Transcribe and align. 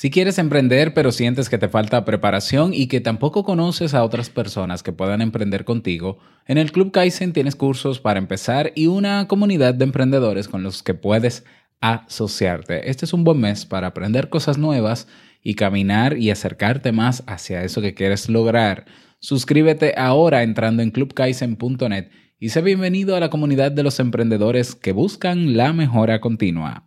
Si 0.00 0.10
quieres 0.10 0.38
emprender 0.38 0.94
pero 0.94 1.10
sientes 1.10 1.48
que 1.48 1.58
te 1.58 1.68
falta 1.68 2.04
preparación 2.04 2.72
y 2.72 2.86
que 2.86 3.00
tampoco 3.00 3.42
conoces 3.42 3.94
a 3.94 4.04
otras 4.04 4.30
personas 4.30 4.84
que 4.84 4.92
puedan 4.92 5.20
emprender 5.20 5.64
contigo, 5.64 6.18
en 6.46 6.56
el 6.56 6.70
Club 6.70 6.92
Kaizen 6.92 7.32
tienes 7.32 7.56
cursos 7.56 7.98
para 7.98 8.20
empezar 8.20 8.70
y 8.76 8.86
una 8.86 9.26
comunidad 9.26 9.74
de 9.74 9.82
emprendedores 9.82 10.46
con 10.46 10.62
los 10.62 10.84
que 10.84 10.94
puedes 10.94 11.44
asociarte. 11.80 12.88
Este 12.88 13.06
es 13.06 13.12
un 13.12 13.24
buen 13.24 13.40
mes 13.40 13.66
para 13.66 13.88
aprender 13.88 14.28
cosas 14.28 14.56
nuevas 14.56 15.08
y 15.42 15.54
caminar 15.54 16.16
y 16.16 16.30
acercarte 16.30 16.92
más 16.92 17.24
hacia 17.26 17.64
eso 17.64 17.80
que 17.80 17.94
quieres 17.94 18.28
lograr. 18.28 18.84
Suscríbete 19.18 19.94
ahora 19.96 20.44
entrando 20.44 20.84
en 20.84 20.92
clubkaizen.net 20.92 22.10
y 22.38 22.50
sé 22.50 22.62
bienvenido 22.62 23.16
a 23.16 23.20
la 23.20 23.30
comunidad 23.30 23.72
de 23.72 23.82
los 23.82 23.98
emprendedores 23.98 24.76
que 24.76 24.92
buscan 24.92 25.56
la 25.56 25.72
mejora 25.72 26.20
continua. 26.20 26.84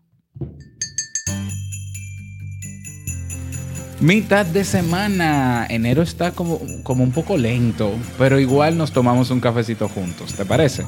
Mitad 4.01 4.45
de 4.47 4.63
semana. 4.63 5.67
Enero 5.69 6.01
está 6.01 6.31
como, 6.31 6.59
como 6.81 7.03
un 7.03 7.11
poco 7.11 7.37
lento, 7.37 7.91
pero 8.17 8.39
igual 8.39 8.75
nos 8.75 8.91
tomamos 8.91 9.29
un 9.29 9.39
cafecito 9.39 9.87
juntos, 9.87 10.33
¿te 10.33 10.43
parece? 10.43 10.87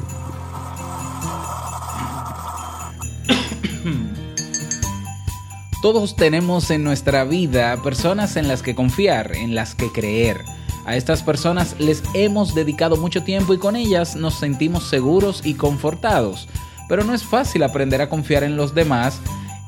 Todos 5.84 6.16
tenemos 6.16 6.72
en 6.72 6.84
nuestra 6.84 7.23
vida 7.23 7.80
personas 7.84 8.36
en 8.36 8.48
las 8.48 8.63
que 8.63 8.73
confiar, 8.73 9.36
en 9.36 9.53
las 9.53 9.75
que 9.75 9.91
creer. 9.91 10.41
A 10.88 10.95
estas 10.95 11.22
personas 11.22 11.75
les 11.77 12.02
hemos 12.16 12.55
dedicado 12.55 12.98
mucho 12.98 13.22
tiempo 13.22 13.53
y 13.53 13.59
con 13.59 13.75
ellas 13.75 14.16
nos 14.16 14.39
sentimos 14.39 14.89
seguros 14.89 15.44
y 15.45 15.53
confortados. 15.53 16.48
Pero 16.89 17.03
no 17.03 17.14
es 17.14 17.23
fácil 17.23 17.61
aprender 17.61 18.02
a 18.02 18.09
confiar 18.09 18.44
en 18.44 18.58
los 18.58 18.73
demás 18.73 19.22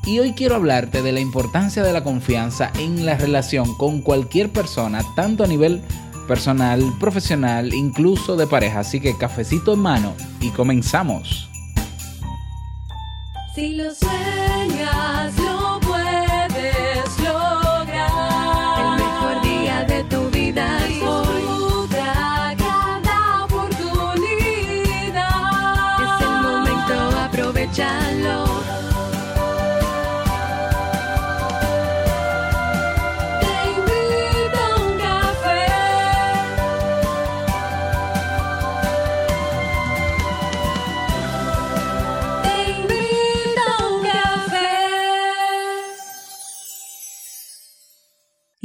y 0.06 0.20
hoy 0.20 0.32
quiero 0.32 0.54
hablarte 0.54 1.02
de 1.02 1.12
la 1.12 1.20
importancia 1.20 1.82
de 1.82 1.92
la 1.92 2.04
confianza 2.04 2.70
en 2.78 3.04
la 3.04 3.16
relación 3.16 3.76
con 3.76 4.00
cualquier 4.00 4.50
persona, 4.50 5.02
tanto 5.16 5.42
a 5.42 5.48
nivel 5.48 5.82
personal, 6.28 6.82
profesional, 7.00 7.74
incluso 7.74 8.36
de 8.36 8.46
pareja. 8.46 8.80
Así 8.80 9.00
que 9.00 9.18
cafecito 9.18 9.74
en 9.74 9.80
mano 9.80 10.14
y 10.40 10.50
comenzamos. 10.50 11.50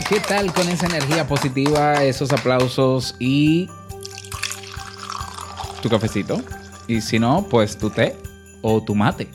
¿Qué 0.00 0.20
tal 0.20 0.52
con 0.52 0.68
esa 0.68 0.86
energía 0.86 1.26
positiva, 1.26 2.04
esos 2.04 2.32
aplausos 2.32 3.16
y 3.18 3.68
tu 5.82 5.88
cafecito? 5.88 6.40
Y 6.86 7.00
si 7.00 7.18
no, 7.18 7.46
pues 7.48 7.76
tu 7.76 7.90
té 7.90 8.16
o 8.62 8.82
tu 8.82 8.94
mate. 8.94 9.28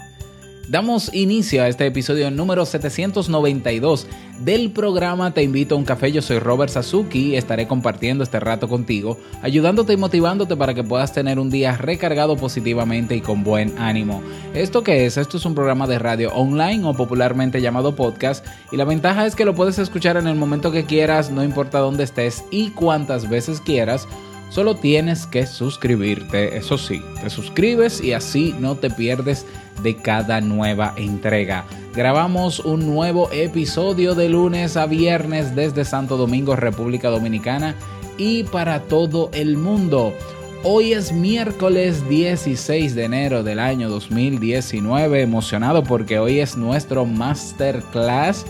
Damos 0.69 1.13
inicio 1.13 1.61
a 1.61 1.67
este 1.67 1.85
episodio 1.85 2.31
número 2.31 2.65
792 2.65 4.07
del 4.39 4.71
programa 4.71 5.33
Te 5.33 5.43
invito 5.43 5.75
a 5.75 5.77
un 5.77 5.83
café. 5.83 6.09
Yo 6.09 6.21
soy 6.21 6.39
Robert 6.39 6.71
Sasuki 6.71 7.35
estaré 7.35 7.67
compartiendo 7.67 8.23
este 8.23 8.39
rato 8.39 8.69
contigo, 8.69 9.17
ayudándote 9.41 9.91
y 9.91 9.97
motivándote 9.97 10.55
para 10.55 10.73
que 10.73 10.83
puedas 10.83 11.11
tener 11.11 11.37
un 11.37 11.49
día 11.49 11.75
recargado 11.75 12.37
positivamente 12.37 13.13
y 13.13 13.21
con 13.21 13.43
buen 13.43 13.77
ánimo. 13.77 14.23
¿Esto 14.53 14.83
qué 14.83 15.05
es? 15.05 15.17
Esto 15.17 15.35
es 15.35 15.45
un 15.45 15.53
programa 15.53 15.85
de 15.85 15.99
radio 15.99 16.33
online 16.33 16.85
o 16.85 16.93
popularmente 16.93 17.61
llamado 17.61 17.97
podcast 17.97 18.45
y 18.71 18.77
la 18.77 18.85
ventaja 18.85 19.25
es 19.25 19.35
que 19.35 19.45
lo 19.45 19.55
puedes 19.55 19.79
escuchar 19.79 20.15
en 20.15 20.27
el 20.27 20.35
momento 20.35 20.71
que 20.71 20.85
quieras, 20.85 21.29
no 21.29 21.43
importa 21.43 21.79
dónde 21.79 22.05
estés 22.05 22.45
y 22.51 22.69
cuántas 22.69 23.29
veces 23.29 23.59
quieras. 23.59 24.07
Solo 24.53 24.75
tienes 24.75 25.25
que 25.25 25.47
suscribirte, 25.47 26.55
eso 26.55 26.77
sí, 26.77 27.01
te 27.19 27.31
suscribes 27.31 27.99
y 27.99 28.13
así 28.13 28.53
no 28.59 28.75
te 28.75 28.91
pierdes 28.91 29.47
de 29.81 29.95
cada 29.95 30.41
nueva 30.41 30.93
entrega. 30.95 31.65
Grabamos 31.95 32.59
un 32.59 32.85
nuevo 32.85 33.31
episodio 33.31 34.13
de 34.13 34.29
lunes 34.29 34.77
a 34.77 34.85
viernes 34.85 35.55
desde 35.55 35.85
Santo 35.85 36.17
Domingo, 36.17 36.55
República 36.55 37.09
Dominicana 37.09 37.73
y 38.19 38.43
para 38.43 38.81
todo 38.81 39.31
el 39.33 39.57
mundo. 39.57 40.13
Hoy 40.61 40.93
es 40.93 41.11
miércoles 41.11 42.07
16 42.07 42.93
de 42.93 43.05
enero 43.05 43.41
del 43.41 43.57
año 43.57 43.89
2019, 43.89 45.19
emocionado 45.19 45.83
porque 45.83 46.19
hoy 46.19 46.41
es 46.41 46.57
nuestro 46.57 47.07
masterclass 47.07 48.45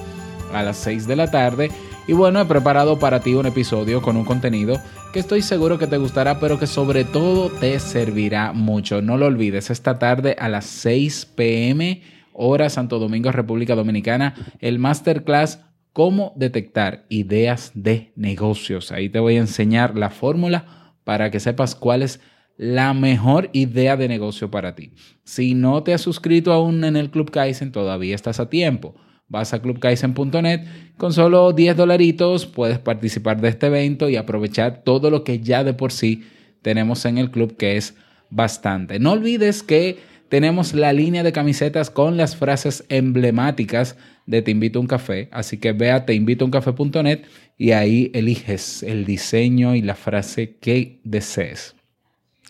a 0.53 0.63
las 0.63 0.75
6 0.79 1.07
de 1.07 1.15
la 1.15 1.31
tarde. 1.31 1.71
Y 2.05 2.13
bueno, 2.13 2.41
he 2.41 2.45
preparado 2.45 2.99
para 2.99 3.21
ti 3.21 3.33
un 3.33 3.45
episodio 3.45 4.01
con 4.01 4.17
un 4.17 4.25
contenido 4.25 4.81
que 5.13 5.19
estoy 5.19 5.41
seguro 5.41 5.77
que 5.79 5.87
te 5.87 5.97
gustará, 5.97 6.39
pero 6.39 6.59
que 6.59 6.67
sobre 6.67 7.05
todo 7.05 7.49
te 7.49 7.79
servirá 7.79 8.51
mucho. 8.51 9.01
No 9.01 9.17
lo 9.17 9.27
olvides, 9.27 9.69
esta 9.69 9.99
tarde 9.99 10.35
a 10.37 10.49
las 10.49 10.65
6 10.65 11.27
pm, 11.35 12.01
hora 12.33 12.69
Santo 12.69 12.99
Domingo, 12.99 13.31
República 13.31 13.75
Dominicana, 13.75 14.35
el 14.59 14.79
masterclass 14.79 15.59
Cómo 15.93 16.33
detectar 16.35 17.05
ideas 17.09 17.71
de 17.75 18.13
negocios. 18.15 18.91
Ahí 18.91 19.09
te 19.09 19.19
voy 19.19 19.35
a 19.35 19.41
enseñar 19.41 19.95
la 19.95 20.09
fórmula 20.09 20.95
para 21.03 21.29
que 21.29 21.39
sepas 21.39 21.75
cuál 21.75 22.01
es 22.01 22.19
la 22.57 22.95
mejor 22.95 23.51
idea 23.53 23.95
de 23.95 24.07
negocio 24.07 24.49
para 24.49 24.73
ti. 24.73 24.93
Si 25.23 25.53
no 25.53 25.83
te 25.83 25.93
has 25.93 26.01
suscrito 26.01 26.51
aún 26.51 26.83
en 26.83 26.95
el 26.95 27.11
Club 27.11 27.29
Kaizen, 27.29 27.71
todavía 27.71 28.15
estás 28.15 28.39
a 28.39 28.49
tiempo. 28.49 28.95
Vas 29.27 29.53
a 29.53 29.61
clubkaizen.net, 29.61 30.61
con 30.97 31.13
solo 31.13 31.53
10 31.53 31.75
dolaritos 31.75 32.45
puedes 32.45 32.79
participar 32.79 33.41
de 33.41 33.49
este 33.49 33.67
evento 33.67 34.09
y 34.09 34.15
aprovechar 34.15 34.83
todo 34.83 35.09
lo 35.09 35.23
que 35.23 35.39
ya 35.39 35.63
de 35.63 35.73
por 35.73 35.91
sí 35.91 36.23
tenemos 36.61 37.05
en 37.05 37.17
el 37.17 37.31
club, 37.31 37.57
que 37.57 37.77
es 37.77 37.95
bastante. 38.29 38.99
No 38.99 39.11
olvides 39.11 39.63
que 39.63 39.97
tenemos 40.29 40.73
la 40.73 40.93
línea 40.93 41.21
de 41.21 41.31
camisetas 41.31 41.89
con 41.89 42.17
las 42.17 42.35
frases 42.35 42.85
emblemáticas 42.89 43.97
de 44.25 44.41
Te 44.41 44.51
invito 44.51 44.79
a 44.79 44.81
un 44.81 44.87
café, 44.87 45.29
así 45.31 45.57
que 45.57 45.73
ve 45.73 45.91
a 45.91 46.05
teinvitouncafe.net 46.05 47.21
y 47.57 47.71
ahí 47.71 48.09
eliges 48.13 48.81
el 48.83 49.05
diseño 49.05 49.75
y 49.75 49.81
la 49.81 49.95
frase 49.95 50.57
que 50.57 50.99
desees. 51.03 51.75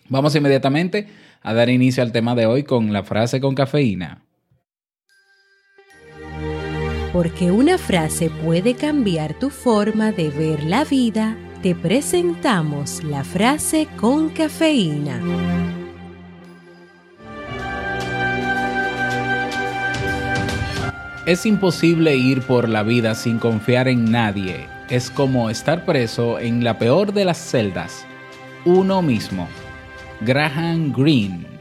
Vamos 0.07 0.35
inmediatamente 0.35 1.07
a 1.41 1.53
dar 1.53 1.69
inicio 1.69 2.03
al 2.03 2.11
tema 2.11 2.35
de 2.35 2.45
hoy 2.45 2.63
con 2.63 2.93
la 2.93 3.03
frase 3.03 3.41
con 3.41 3.55
cafeína. 3.55 4.23
Porque 7.13 7.51
una 7.51 7.77
frase 7.77 8.31
puede 8.31 8.73
cambiar 8.73 9.35
tu 9.35 9.51
forma 9.51 10.11
de 10.11 10.31
ver 10.31 10.63
la 10.63 10.83
vida, 10.83 11.37
te 11.61 11.75
presentamos 11.75 13.03
la 13.03 13.23
frase 13.23 13.87
con 13.97 14.29
cafeína. 14.29 15.21
Es 21.27 21.45
imposible 21.45 22.17
ir 22.17 22.41
por 22.41 22.67
la 22.67 22.81
vida 22.81 23.13
sin 23.13 23.37
confiar 23.37 23.87
en 23.87 24.11
nadie. 24.11 24.67
Es 24.89 25.11
como 25.11 25.51
estar 25.51 25.85
preso 25.85 26.39
en 26.39 26.63
la 26.63 26.79
peor 26.79 27.13
de 27.13 27.25
las 27.25 27.37
celdas, 27.37 28.07
uno 28.65 29.03
mismo. 29.03 29.47
Graham 30.21 30.91
Greene. 30.91 31.52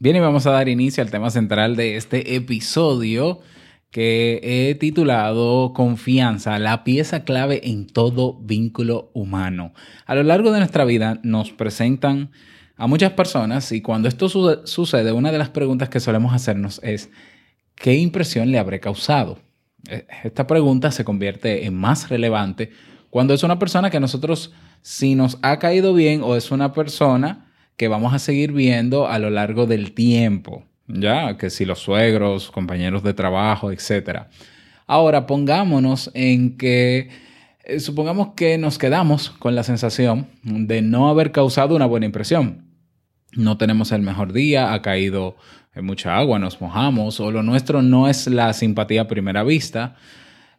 Bien, 0.00 0.14
y 0.14 0.20
vamos 0.20 0.46
a 0.46 0.52
dar 0.52 0.68
inicio 0.68 1.02
al 1.02 1.10
tema 1.10 1.28
central 1.28 1.74
de 1.74 1.96
este 1.96 2.36
episodio, 2.36 3.40
que 3.90 4.38
he 4.44 4.76
titulado 4.76 5.72
Confianza, 5.72 6.60
la 6.60 6.84
pieza 6.84 7.24
clave 7.24 7.68
en 7.68 7.88
todo 7.88 8.38
vínculo 8.40 9.10
humano. 9.12 9.72
A 10.06 10.14
lo 10.14 10.22
largo 10.22 10.52
de 10.52 10.60
nuestra 10.60 10.84
vida 10.84 11.18
nos 11.24 11.50
presentan 11.50 12.30
a 12.76 12.86
muchas 12.86 13.14
personas 13.14 13.72
y 13.72 13.82
cuando 13.82 14.06
esto 14.06 14.28
su 14.28 14.60
sucede, 14.66 15.10
una 15.10 15.32
de 15.32 15.38
las 15.38 15.48
preguntas 15.48 15.88
que 15.88 15.98
solemos 15.98 16.32
hacernos 16.32 16.80
es, 16.84 17.10
¿qué 17.74 17.96
impresión 17.96 18.52
le 18.52 18.60
habré 18.60 18.78
causado? 18.78 19.40
E, 19.88 20.06
esta 20.22 20.46
pregunta 20.46 20.92
se 20.92 21.04
convierte 21.04 21.66
en 21.66 21.74
más 21.74 22.08
relevante 22.08 22.70
cuando 23.10 23.34
es 23.34 23.42
una 23.42 23.58
persona 23.58 23.90
que 23.90 23.98
nosotros, 23.98 24.52
si 24.80 25.16
nos 25.16 25.40
ha 25.42 25.58
caído 25.58 25.92
bien 25.92 26.20
o 26.22 26.36
es 26.36 26.52
una 26.52 26.72
persona 26.72 27.47
que 27.78 27.88
vamos 27.88 28.12
a 28.12 28.18
seguir 28.18 28.52
viendo 28.52 29.06
a 29.06 29.18
lo 29.18 29.30
largo 29.30 29.66
del 29.66 29.92
tiempo, 29.92 30.64
ya 30.88 31.38
que 31.38 31.48
si 31.48 31.64
los 31.64 31.78
suegros, 31.78 32.50
compañeros 32.50 33.04
de 33.04 33.14
trabajo, 33.14 33.70
etc. 33.70 34.24
Ahora 34.86 35.26
pongámonos 35.26 36.10
en 36.12 36.58
que, 36.58 37.08
eh, 37.64 37.80
supongamos 37.80 38.34
que 38.34 38.58
nos 38.58 38.78
quedamos 38.78 39.30
con 39.30 39.54
la 39.54 39.62
sensación 39.62 40.26
de 40.42 40.82
no 40.82 41.08
haber 41.08 41.30
causado 41.30 41.76
una 41.76 41.86
buena 41.86 42.06
impresión. 42.06 42.66
No 43.32 43.58
tenemos 43.58 43.92
el 43.92 44.02
mejor 44.02 44.32
día, 44.32 44.72
ha 44.74 44.82
caído 44.82 45.36
mucha 45.80 46.18
agua, 46.18 46.40
nos 46.40 46.60
mojamos, 46.60 47.20
o 47.20 47.30
lo 47.30 47.44
nuestro 47.44 47.80
no 47.80 48.08
es 48.08 48.26
la 48.26 48.52
simpatía 48.54 49.02
a 49.02 49.08
primera 49.08 49.44
vista. 49.44 49.94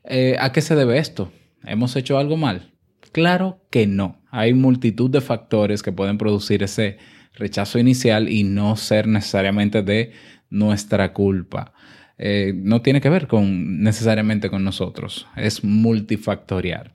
Eh, 0.06 0.38
¿A 0.39 0.54
qué 0.54 0.62
se 0.62 0.75
debe 0.75 1.00
esto? 1.00 1.33
¿Hemos 1.66 1.98
hecho 1.98 2.18
algo 2.18 2.38
mal? 2.38 2.71
Claro 3.12 3.60
que 3.72 3.88
no. 3.88 4.22
Hay 4.32 4.54
multitud 4.54 5.10
de 5.10 5.22
factores 5.22 5.82
que 5.84 5.92
pueden 5.92 6.18
producir 6.18 6.64
ese 6.64 6.98
rechazo 7.34 7.80
inicial 7.80 8.30
y 8.30 8.44
no 8.44 8.76
ser 8.76 9.08
necesariamente 9.08 9.82
de 9.82 10.12
nuestra 10.50 11.14
culpa. 11.14 11.74
Eh, 12.18 12.54
no 12.56 12.82
tiene 12.82 13.00
que 13.00 13.10
ver 13.10 13.28
con 13.28 13.82
necesariamente 13.82 14.50
con 14.50 14.64
nosotros, 14.64 15.26
es 15.38 15.64
multifactorial. 15.64 16.92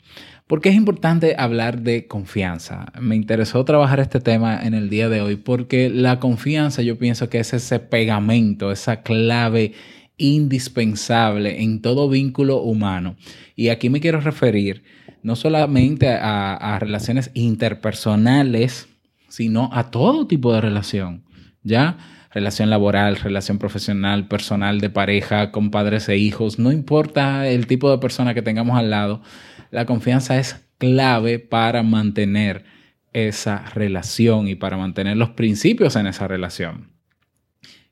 ¿Por 0.47 0.61
qué 0.61 0.69
es 0.69 0.75
importante 0.75 1.35
hablar 1.39 1.81
de 1.81 2.07
confianza? 2.07 2.93
Me 3.01 3.17
interesó 3.17 3.65
trabajar 3.65 4.01
este 4.01 4.21
tema 4.21 4.61
en 4.63 4.75
el 4.75 4.91
día 4.91 5.09
de 5.09 5.23
hoy 5.23 5.37
porque 5.37 5.89
la 5.89 6.21
confianza 6.21 6.83
yo 6.83 6.99
pienso 6.99 7.31
que 7.31 7.39
es 7.39 7.55
ese 7.55 7.79
pegamento, 7.79 8.71
esa 8.71 9.03
clave 9.03 9.73
indispensable 10.19 11.63
en 11.63 11.81
todo 11.81 12.11
vínculo 12.11 12.61
humano. 12.61 13.17
Y 13.57 13.71
aquí 13.71 13.89
me 13.89 14.01
quiero 14.01 14.21
referir 14.21 14.85
no 15.25 15.37
solamente 15.37 16.11
a, 16.11 16.79
relaciones 16.79 17.31
interpersonales, 17.33 18.89
sino 19.29 19.71
a 19.73 19.91
todo 19.91 20.27
tipo 20.27 20.53
de 20.53 20.61
relación, 20.61 21.25
¿ya? 21.63 21.97
Relación 22.31 22.69
laboral, 22.69 23.17
relación 23.17 23.59
profesional, 23.59 24.29
personal, 24.29 24.83
de 24.83 24.91
pareja, 24.91 25.51
con 25.51 25.71
padres 25.71 26.11
e 26.11 26.19
hijos, 26.19 26.59
no 26.59 26.73
importa 26.73 27.49
el 27.49 27.67
tipo 27.67 27.91
de 27.91 27.97
persona 27.97 28.35
que 28.35 28.43
tengamos 28.43 28.79
al 28.79 28.91
lado, 28.91 29.23
la 29.71 29.87
confianza 29.87 30.39
es 30.39 30.63
clave 30.77 31.39
para 31.39 31.83
mantener 31.83 32.67
esa 33.15 33.65
relación 33.71 34.47
y 34.47 34.57
para 34.57 34.77
mantener 34.77 35.17
los 35.17 35.31
principios 35.31 35.97
en 35.97 36.07
esa 36.07 36.29
relación. 36.29 36.91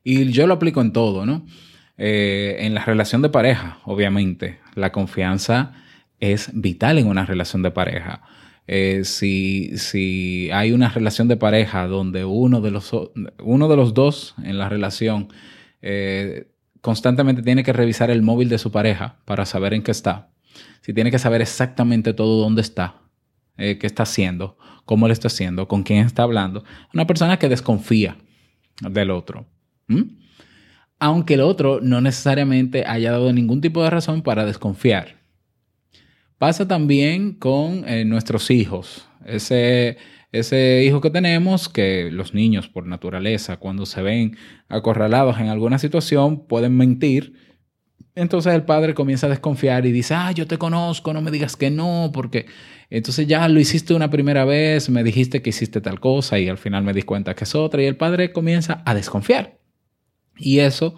Y 0.03 0.31
yo 0.31 0.45
lo 0.45 0.53
aplico 0.53 0.81
en 0.81 0.93
todo, 0.93 1.25
¿no? 1.25 1.47
Eh, 1.97 2.57
en 2.59 2.75
la 2.75 2.85
relación 2.85 3.23
de 3.23 3.29
pareja, 3.29 3.79
obviamente, 3.85 4.59
la 4.75 4.91
confianza 4.91 5.82
es 6.31 6.49
vital 6.53 6.97
en 6.97 7.07
una 7.07 7.25
relación 7.25 7.61
de 7.63 7.71
pareja. 7.71 8.21
Eh, 8.67 9.01
si, 9.03 9.77
si, 9.77 10.49
hay 10.51 10.71
una 10.71 10.89
relación 10.89 11.27
de 11.27 11.35
pareja 11.35 11.87
donde 11.87 12.23
uno 12.23 12.61
de 12.61 12.71
los, 12.71 12.91
uno 13.43 13.67
de 13.67 13.75
los 13.75 13.93
dos 13.93 14.35
en 14.43 14.57
la 14.57 14.69
relación 14.69 15.27
eh, 15.81 16.47
constantemente 16.79 17.41
tiene 17.41 17.63
que 17.63 17.73
revisar 17.73 18.09
el 18.09 18.21
móvil 18.21 18.47
de 18.47 18.57
su 18.57 18.71
pareja 18.71 19.17
para 19.25 19.45
saber 19.45 19.73
en 19.73 19.83
qué 19.83 19.91
está, 19.91 20.29
si 20.81 20.93
tiene 20.93 21.11
que 21.11 21.19
saber 21.19 21.41
exactamente 21.41 22.13
todo 22.13 22.41
dónde 22.41 22.61
está, 22.61 23.01
qué 23.57 23.79
está 23.81 24.03
haciendo, 24.03 24.57
cómo 24.85 25.07
le 25.07 25.13
está 25.13 25.27
haciendo, 25.27 25.67
con 25.67 25.83
quién 25.83 26.05
está 26.05 26.23
hablando, 26.23 26.63
una 26.93 27.05
persona 27.05 27.37
que 27.37 27.49
desconfía 27.49 28.17
del 28.81 29.11
otro 29.11 29.45
aunque 31.03 31.33
el 31.33 31.41
otro 31.41 31.79
no 31.81 31.99
necesariamente 31.99 32.85
haya 32.87 33.11
dado 33.11 33.33
ningún 33.33 33.59
tipo 33.59 33.83
de 33.83 33.89
razón 33.89 34.21
para 34.21 34.45
desconfiar. 34.45 35.17
Pasa 36.43 36.67
también 36.67 37.35
con 37.35 37.87
eh, 37.87 38.03
nuestros 38.03 38.51
hijos. 38.51 39.07
Ese, 39.25 39.95
ese 40.33 40.83
hijo 40.83 40.99
que 40.99 41.09
tenemos, 41.09 41.69
que 41.69 42.09
los 42.11 42.33
niños 42.33 42.67
por 42.67 42.85
naturaleza, 42.85 43.55
cuando 43.55 43.85
se 43.85 44.01
ven 44.01 44.35
acorralados 44.67 45.39
en 45.39 45.47
alguna 45.47 45.79
situación, 45.79 46.45
pueden 46.45 46.75
mentir. 46.75 47.35
Entonces 48.13 48.53
el 48.53 48.63
padre 48.63 48.93
comienza 48.93 49.27
a 49.27 49.29
desconfiar 49.29 49.85
y 49.85 49.93
dice, 49.93 50.15
ah, 50.15 50.33
yo 50.33 50.45
te 50.45 50.57
conozco, 50.57 51.13
no 51.13 51.21
me 51.21 51.31
digas 51.31 51.55
que 51.55 51.71
no, 51.71 52.11
porque 52.13 52.47
entonces 52.89 53.25
ya 53.25 53.47
lo 53.47 53.61
hiciste 53.61 53.93
una 53.93 54.09
primera 54.09 54.43
vez, 54.43 54.89
me 54.89 55.01
dijiste 55.01 55.41
que 55.41 55.51
hiciste 55.51 55.79
tal 55.79 56.01
cosa 56.01 56.39
y 56.39 56.49
al 56.49 56.57
final 56.57 56.83
me 56.83 56.91
di 56.91 57.03
cuenta 57.03 57.35
que 57.35 57.45
es 57.45 57.55
otra 57.55 57.81
y 57.81 57.85
el 57.85 57.95
padre 57.95 58.33
comienza 58.33 58.83
a 58.85 58.93
desconfiar. 58.93 59.59
Y 60.35 60.59
eso, 60.59 60.95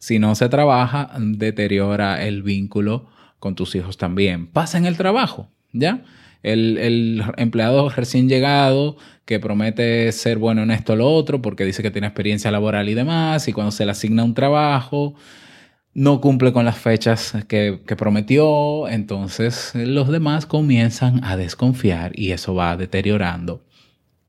si 0.00 0.18
no 0.18 0.34
se 0.34 0.48
trabaja, 0.48 1.12
deteriora 1.20 2.26
el 2.26 2.42
vínculo 2.42 3.16
con 3.38 3.54
tus 3.54 3.74
hijos 3.74 3.96
también. 3.96 4.46
Pasa 4.46 4.78
en 4.78 4.86
el 4.86 4.96
trabajo, 4.96 5.48
¿ya? 5.72 6.04
El, 6.42 7.22
empleado 7.36 7.88
recién 7.88 8.28
llegado 8.28 8.96
que 9.24 9.40
promete 9.40 10.10
ser 10.12 10.38
bueno 10.38 10.62
en 10.62 10.70
esto 10.70 10.92
o 10.92 10.96
lo 10.96 11.12
otro 11.12 11.42
porque 11.42 11.64
dice 11.64 11.82
que 11.82 11.90
tiene 11.90 12.06
experiencia 12.06 12.50
laboral 12.50 12.88
y 12.88 12.94
demás, 12.94 13.48
y 13.48 13.52
cuando 13.52 13.72
se 13.72 13.84
le 13.84 13.90
asigna 13.90 14.24
un 14.24 14.34
trabajo, 14.34 15.14
no 15.94 16.20
cumple 16.20 16.52
con 16.52 16.64
las 16.64 16.78
fechas 16.78 17.36
que, 17.48 17.80
que, 17.86 17.96
prometió, 17.96 18.88
entonces 18.88 19.72
los 19.74 20.08
demás 20.08 20.46
comienzan 20.46 21.24
a 21.24 21.36
desconfiar 21.36 22.12
y 22.14 22.30
eso 22.30 22.54
va 22.54 22.76
deteriorando 22.76 23.64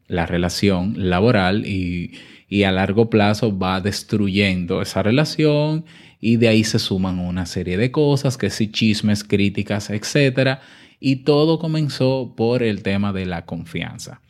la 0.08 0.26
relación 0.26 0.96
laboral 0.98 1.68
y, 1.68 2.14
y 2.50 2.64
a 2.64 2.72
largo 2.72 3.10
plazo 3.10 3.58
va 3.58 3.80
destruyendo 3.80 4.82
esa 4.82 5.04
relación 5.04 5.86
y 6.20 6.38
de 6.38 6.50
ahí 6.50 6.64
se 6.64 6.80
suman 6.80 7.20
una 7.20 7.46
serie 7.46 7.78
de 7.78 7.92
cosas, 7.92 8.38
que 8.38 8.50
si 8.50 8.72
chismes, 8.72 9.24
críticas, 9.24 9.90
etc. 9.90 10.60
Y 11.00 11.18
todo 11.18 11.60
comenzó 11.60 12.34
por 12.36 12.62
el 12.64 12.84
tema 12.84 13.14
de 13.14 13.26
la 13.26 13.46
confianza. 13.46 14.22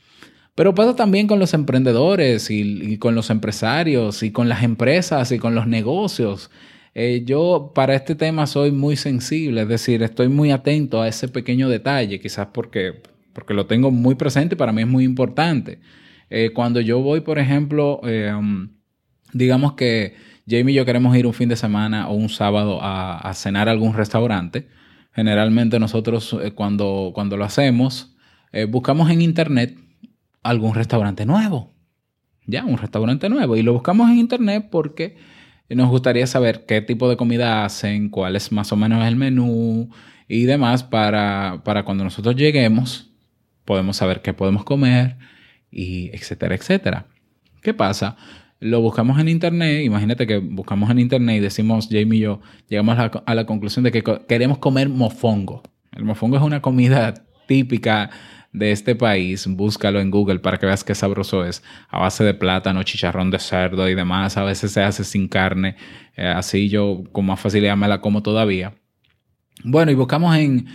Pero 0.60 0.76
pasa 0.76 0.96
también 0.96 1.26
con 1.26 1.40
los 1.40 1.54
emprendedores 1.54 2.52
y, 2.52 2.98
con 2.98 3.16
los 3.16 3.30
empresarios 3.30 4.24
y 4.24 4.32
con 4.32 4.50
las 4.50 4.62
empresas 4.62 5.32
y 5.32 5.40
con 5.40 5.56
los 5.56 5.68
negocios. 5.68 6.52
Eh, 6.94 7.24
yo 7.26 7.72
para 7.74 7.96
este 7.96 8.14
tema 8.14 8.46
soy 8.46 8.72
muy 8.72 8.98
sensible, 8.98 9.62
es 9.62 9.70
decir, 9.70 10.04
estoy 10.04 10.28
muy 10.28 10.52
atento 10.52 11.02
a 11.02 11.08
ese 11.08 11.30
pequeño 11.30 11.70
detalle, 11.70 12.20
quizás 12.20 12.48
porque, 12.54 13.02
porque 13.32 13.54
lo 13.54 13.68
tengo 13.68 13.90
muy 13.90 14.16
presente 14.16 14.56
y 14.56 14.58
para 14.58 14.74
mí 14.74 14.82
es 14.82 14.88
muy 14.88 15.06
importante. 15.06 15.80
Eh, 16.30 16.52
cuando 16.54 16.82
yo 16.82 17.00
voy, 17.00 17.22
por 17.22 17.40
ejemplo, 17.40 18.02
eh, 18.04 18.34
um, 18.38 18.70
digamos 19.32 19.74
que 19.74 20.16
Jamie 20.50 20.74
y 20.74 20.76
yo 20.76 20.86
queremos 20.86 21.16
ir 21.16 21.28
un 21.28 21.34
fin 21.34 21.50
de 21.50 21.56
semana 21.56 22.08
o 22.10 22.14
un 22.14 22.30
sábado 22.30 22.80
a, 22.82 23.32
cenar 23.34 23.68
a 23.68 23.72
algún 23.72 23.94
restaurante, 23.94 24.68
generalmente 25.14 25.80
nosotros 25.80 26.36
eh, 26.42 26.52
cuando, 26.52 27.12
cuando 27.14 27.38
lo 27.38 27.46
hacemos, 27.46 28.16
buscamos 28.70 29.12
en 29.12 29.22
internet 29.22 29.78
algún 30.42 30.74
restaurante 30.74 31.24
nuevo. 31.26 31.72
Ya, 32.48 32.66
un 32.66 32.80
restaurante 32.80 33.30
nuevo. 33.30 33.56
Y 33.56 33.62
lo 33.62 33.74
buscamos 33.74 34.10
en 34.10 34.18
internet 34.18 34.70
porque 34.72 35.18
nos 35.70 35.88
gustaría 35.90 36.26
saber 36.26 36.66
qué 36.66 36.82
tipo 36.82 37.08
de 37.08 37.16
comida 37.16 37.64
hacen, 37.64 38.10
cuál 38.10 38.36
es 38.36 38.52
más 38.52 38.72
o 38.72 38.76
menos 38.76 39.06
el 39.06 39.18
menú 39.18 39.92
y 40.28 40.46
demás 40.46 40.84
para, 40.84 41.62
para 41.64 41.84
cuando 41.84 42.04
nosotros 42.04 42.36
lleguemos 42.36 43.10
podemos 43.70 43.98
saber 43.98 44.24
qué 44.24 44.34
podemos 44.34 44.64
comer 44.64 45.16
y 45.70 46.10
etcétera, 46.12 46.56
etcétera. 46.56 47.06
¿Qué 47.62 47.72
pasa? 47.72 48.18
Lo 48.60 48.82
buscamos 48.82 49.18
en 49.20 49.30
internet, 49.30 49.86
imagínate 49.86 50.28
que 50.28 50.38
buscamos 50.38 50.90
en 50.90 51.00
internet 51.00 51.38
y 51.38 51.40
decimos, 51.40 51.88
Jamie 51.90 52.20
y 52.20 52.22
yo, 52.24 52.42
llegamos 52.68 52.98
a 52.98 53.36
la, 53.36 53.46
conclusión 53.46 53.84
de 53.84 53.92
que 53.92 54.04
queremos 54.28 54.58
comer 54.58 54.90
mofongo. 54.90 55.64
El 55.96 56.04
mofongo 56.04 56.36
es 56.36 56.44
una 56.44 56.62
comida 56.62 57.14
típica 57.48 58.10
de 58.52 58.72
este 58.72 58.96
país, 58.96 59.48
búscalo 59.48 60.02
en 60.02 60.12
Google 60.12 60.40
para 60.40 60.58
que 60.58 60.66
veas 60.66 60.84
qué 60.84 60.94
sabroso 60.94 61.46
es, 61.46 61.64
a 61.88 62.00
base 62.00 62.26
de 62.26 62.34
plátano, 62.34 62.84
chicharrón 62.84 63.32
de 63.32 63.40
cerdo 63.40 63.88
y 63.88 63.96
demás, 63.96 64.36
a 64.36 64.44
veces 64.44 64.72
se 64.72 64.82
hace 64.82 65.06
sin 65.06 65.30
carne, 65.30 65.78
eh, 66.18 66.28
así 66.28 66.68
yo 66.68 67.04
con 67.14 67.28
más 67.28 67.40
facilidad 67.40 67.78
me 67.78 67.88
la 67.88 68.02
como 68.02 68.22
todavía. 68.24 68.74
Bueno, 69.64 69.92
y 69.92 69.96
buscamos 69.96 70.36
en, 70.36 70.68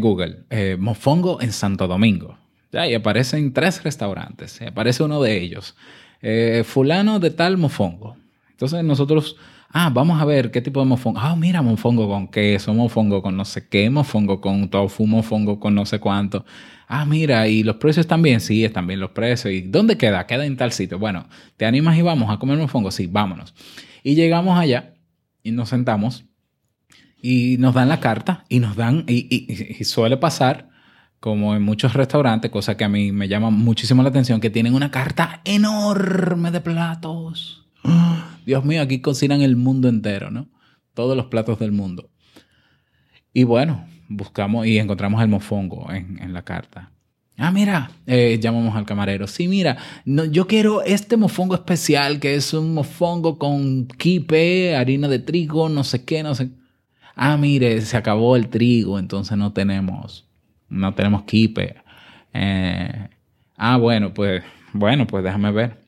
Google, 0.00 0.44
eh, 0.50 0.76
mofongo 0.78 1.40
en 1.40 1.52
Santo 1.52 1.86
Domingo. 1.86 2.36
Ya, 2.72 2.86
y 2.86 2.94
aparecen 2.94 3.52
tres 3.52 3.82
restaurantes. 3.82 4.60
Aparece 4.60 5.02
uno 5.02 5.22
de 5.22 5.40
ellos. 5.40 5.74
Eh, 6.22 6.62
fulano 6.64 7.20
de 7.20 7.30
tal 7.30 7.56
mofongo. 7.58 8.16
Entonces 8.50 8.82
nosotros, 8.84 9.36
ah, 9.70 9.90
vamos 9.92 10.20
a 10.20 10.24
ver 10.24 10.50
qué 10.50 10.60
tipo 10.60 10.80
de 10.80 10.86
mofongo. 10.86 11.20
Ah, 11.20 11.36
mira, 11.36 11.62
mofongo 11.62 12.08
con 12.08 12.28
queso, 12.28 12.74
mofongo 12.74 13.22
con 13.22 13.36
no 13.36 13.44
sé 13.44 13.68
qué, 13.68 13.88
mofongo 13.90 14.40
con 14.40 14.68
tofu, 14.68 15.06
mofongo 15.06 15.60
con 15.60 15.74
no 15.74 15.86
sé 15.86 16.00
cuánto. 16.00 16.44
Ah, 16.88 17.04
mira, 17.04 17.46
y 17.48 17.62
los 17.62 17.76
precios 17.76 18.06
también, 18.06 18.40
sí, 18.40 18.64
están 18.64 18.86
bien 18.86 18.98
los 19.00 19.10
precios. 19.10 19.52
¿Y 19.54 19.60
dónde 19.62 19.96
queda? 19.96 20.26
Queda 20.26 20.44
en 20.46 20.56
tal 20.56 20.72
sitio. 20.72 20.98
Bueno, 20.98 21.28
¿te 21.56 21.66
animas 21.66 21.96
y 21.98 22.02
vamos 22.02 22.30
a 22.30 22.38
comer 22.38 22.58
mofongo? 22.58 22.90
Sí, 22.90 23.06
vámonos. 23.06 23.54
Y 24.02 24.14
llegamos 24.14 24.58
allá 24.58 24.94
y 25.42 25.52
nos 25.52 25.68
sentamos 25.68 26.24
y 27.20 27.56
nos 27.58 27.74
dan 27.74 27.88
la 27.88 28.00
carta 28.00 28.44
y 28.48 28.60
nos 28.60 28.76
dan, 28.76 29.04
y, 29.08 29.26
y- 29.30 29.76
y 29.80 29.84
suele 29.84 30.16
pasar, 30.16 30.68
como 31.20 31.54
en 31.54 31.62
muchos 31.62 31.94
restaurantes, 31.94 32.50
cosa 32.50 32.76
que 32.76 32.84
a 32.84 32.88
mí 32.88 33.12
me 33.12 33.28
llama 33.28 33.50
muchísimo 33.50 34.02
la 34.02 34.10
atención, 34.10 34.40
que 34.40 34.50
tienen 34.50 34.74
una 34.74 34.90
carta 34.90 35.40
enorme 35.44 36.50
de 36.50 36.60
platos. 36.60 37.66
Dios 38.46 38.64
mío, 38.64 38.82
aquí 38.82 39.00
cocinan 39.00 39.42
el 39.42 39.56
mundo 39.56 39.88
entero, 39.88 40.30
¿no? 40.30 40.48
Todos 40.94 41.16
los 41.16 41.26
platos 41.26 41.58
del 41.58 41.72
mundo. 41.72 42.10
Y 43.32 43.44
bueno, 43.44 43.86
buscamos 44.08 44.66
y 44.66 44.78
encontramos 44.78 45.22
el 45.22 45.28
mofongo 45.28 45.92
en, 45.92 46.18
en 46.20 46.32
la 46.32 46.42
carta. 46.42 46.92
Ah, 47.40 47.52
mira, 47.52 47.92
eh, 48.04 48.38
llamamos 48.42 48.74
al 48.74 48.84
camarero. 48.84 49.28
Sí, 49.28 49.46
mira, 49.46 49.76
no, 50.04 50.24
yo 50.24 50.48
quiero 50.48 50.82
este 50.82 51.16
mofongo 51.16 51.54
especial, 51.54 52.18
que 52.18 52.34
es 52.34 52.52
un 52.52 52.74
mofongo 52.74 53.38
con 53.38 53.86
quipe, 53.86 54.74
harina 54.74 55.06
de 55.06 55.20
trigo, 55.20 55.68
no 55.68 55.84
sé 55.84 56.04
qué, 56.04 56.24
no 56.24 56.34
sé. 56.34 56.50
Ah, 57.14 57.36
mire, 57.36 57.80
se 57.82 57.96
acabó 57.96 58.34
el 58.34 58.48
trigo, 58.48 58.98
entonces 58.98 59.38
no 59.38 59.52
tenemos, 59.52 60.27
no 60.68 60.94
tenemos 60.94 61.22
quipe. 61.24 61.76
Eh, 62.34 63.08
ah, 63.56 63.76
bueno, 63.76 64.12
pues, 64.14 64.42
bueno, 64.72 65.06
pues 65.06 65.24
déjame 65.24 65.50
ver. 65.52 65.78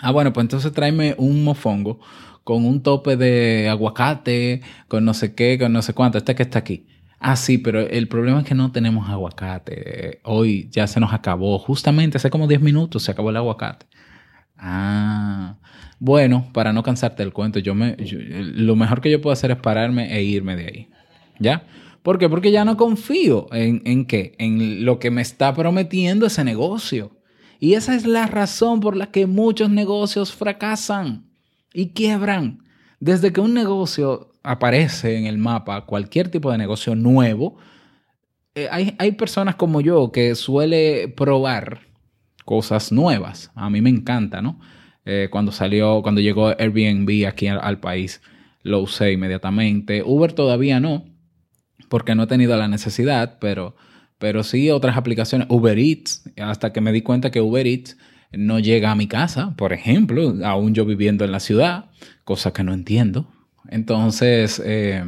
Ah, 0.00 0.10
bueno, 0.12 0.32
pues 0.32 0.44
entonces 0.44 0.72
tráeme 0.72 1.14
un 1.18 1.44
mofongo 1.44 2.00
con 2.44 2.64
un 2.64 2.82
tope 2.82 3.16
de 3.16 3.68
aguacate, 3.68 4.60
con 4.88 5.04
no 5.04 5.14
sé 5.14 5.34
qué, 5.34 5.58
con 5.58 5.72
no 5.72 5.82
sé 5.82 5.94
cuánto, 5.94 6.18
este 6.18 6.34
que 6.34 6.42
está 6.44 6.58
aquí. 6.60 6.86
Ah, 7.18 7.34
sí, 7.36 7.58
pero 7.58 7.80
el 7.80 8.08
problema 8.08 8.40
es 8.40 8.46
que 8.46 8.54
no 8.54 8.72
tenemos 8.72 9.08
aguacate. 9.08 10.20
Hoy 10.24 10.68
ya 10.70 10.86
se 10.86 11.00
nos 11.00 11.12
acabó. 11.12 11.58
Justamente 11.58 12.18
hace 12.18 12.30
como 12.30 12.46
10 12.46 12.60
minutos 12.60 13.02
se 13.04 13.10
acabó 13.12 13.30
el 13.30 13.36
aguacate. 13.38 13.86
Ah, 14.58 15.56
bueno, 15.98 16.48
para 16.52 16.72
no 16.72 16.82
cansarte 16.82 17.22
del 17.22 17.32
cuento, 17.32 17.58
yo 17.58 17.74
me, 17.74 17.96
yo- 17.98 18.18
lo 18.20 18.76
mejor 18.76 19.00
que 19.00 19.10
yo 19.10 19.20
puedo 19.20 19.32
hacer 19.32 19.50
es 19.50 19.58
pararme 19.58 20.14
e 20.16 20.22
irme 20.22 20.56
de 20.56 20.66
ahí. 20.66 20.88
¿Ya? 21.38 21.64
¿Por 22.06 22.20
qué? 22.20 22.28
Porque 22.28 22.52
ya 22.52 22.64
no 22.64 22.76
confío 22.76 23.48
en, 23.50 23.82
en 23.84 24.04
qué, 24.04 24.36
en 24.38 24.84
lo 24.84 25.00
que 25.00 25.10
me 25.10 25.22
está 25.22 25.52
prometiendo 25.52 26.24
ese 26.24 26.44
negocio. 26.44 27.10
Y 27.58 27.74
esa 27.74 27.96
es 27.96 28.06
la 28.06 28.28
razón 28.28 28.78
por 28.78 28.94
la 28.94 29.10
que 29.10 29.26
muchos 29.26 29.70
negocios 29.70 30.32
fracasan 30.32 31.28
y 31.74 31.88
quiebran. 31.88 32.60
Desde 33.00 33.32
que 33.32 33.40
un 33.40 33.54
negocio 33.54 34.30
aparece 34.44 35.16
en 35.16 35.26
el 35.26 35.36
mapa, 35.36 35.84
cualquier 35.84 36.28
tipo 36.28 36.52
de 36.52 36.58
negocio 36.58 36.94
nuevo, 36.94 37.56
eh, 38.54 38.68
hay, 38.70 38.94
hay 39.00 39.10
personas 39.10 39.56
como 39.56 39.80
yo 39.80 40.12
que 40.12 40.36
suele 40.36 41.08
probar 41.08 41.88
cosas 42.44 42.92
nuevas. 42.92 43.50
A 43.56 43.68
mí 43.68 43.80
me 43.80 43.90
encanta, 43.90 44.40
¿no? 44.40 44.60
Eh, 45.04 45.26
cuando 45.32 45.50
salió, 45.50 46.02
cuando 46.02 46.20
llegó 46.20 46.50
Airbnb 46.50 47.26
aquí 47.26 47.48
al, 47.48 47.58
al 47.60 47.80
país, 47.80 48.22
lo 48.62 48.78
usé 48.78 49.10
inmediatamente. 49.10 50.04
Uber 50.04 50.32
todavía 50.32 50.78
no, 50.78 51.15
porque 51.88 52.14
no 52.14 52.24
he 52.24 52.26
tenido 52.26 52.56
la 52.56 52.68
necesidad, 52.68 53.38
pero, 53.40 53.76
pero 54.18 54.42
sí 54.42 54.70
otras 54.70 54.96
aplicaciones. 54.96 55.46
Uber 55.50 55.78
Eats, 55.78 56.30
hasta 56.38 56.72
que 56.72 56.80
me 56.80 56.92
di 56.92 57.02
cuenta 57.02 57.30
que 57.30 57.40
Uber 57.40 57.66
Eats 57.66 57.96
no 58.32 58.58
llega 58.58 58.90
a 58.90 58.96
mi 58.96 59.06
casa, 59.06 59.54
por 59.56 59.72
ejemplo, 59.72 60.34
aún 60.44 60.74
yo 60.74 60.84
viviendo 60.84 61.24
en 61.24 61.32
la 61.32 61.40
ciudad, 61.40 61.86
cosa 62.24 62.52
que 62.52 62.64
no 62.64 62.74
entiendo. 62.74 63.32
Entonces, 63.68 64.62
eh, 64.64 65.04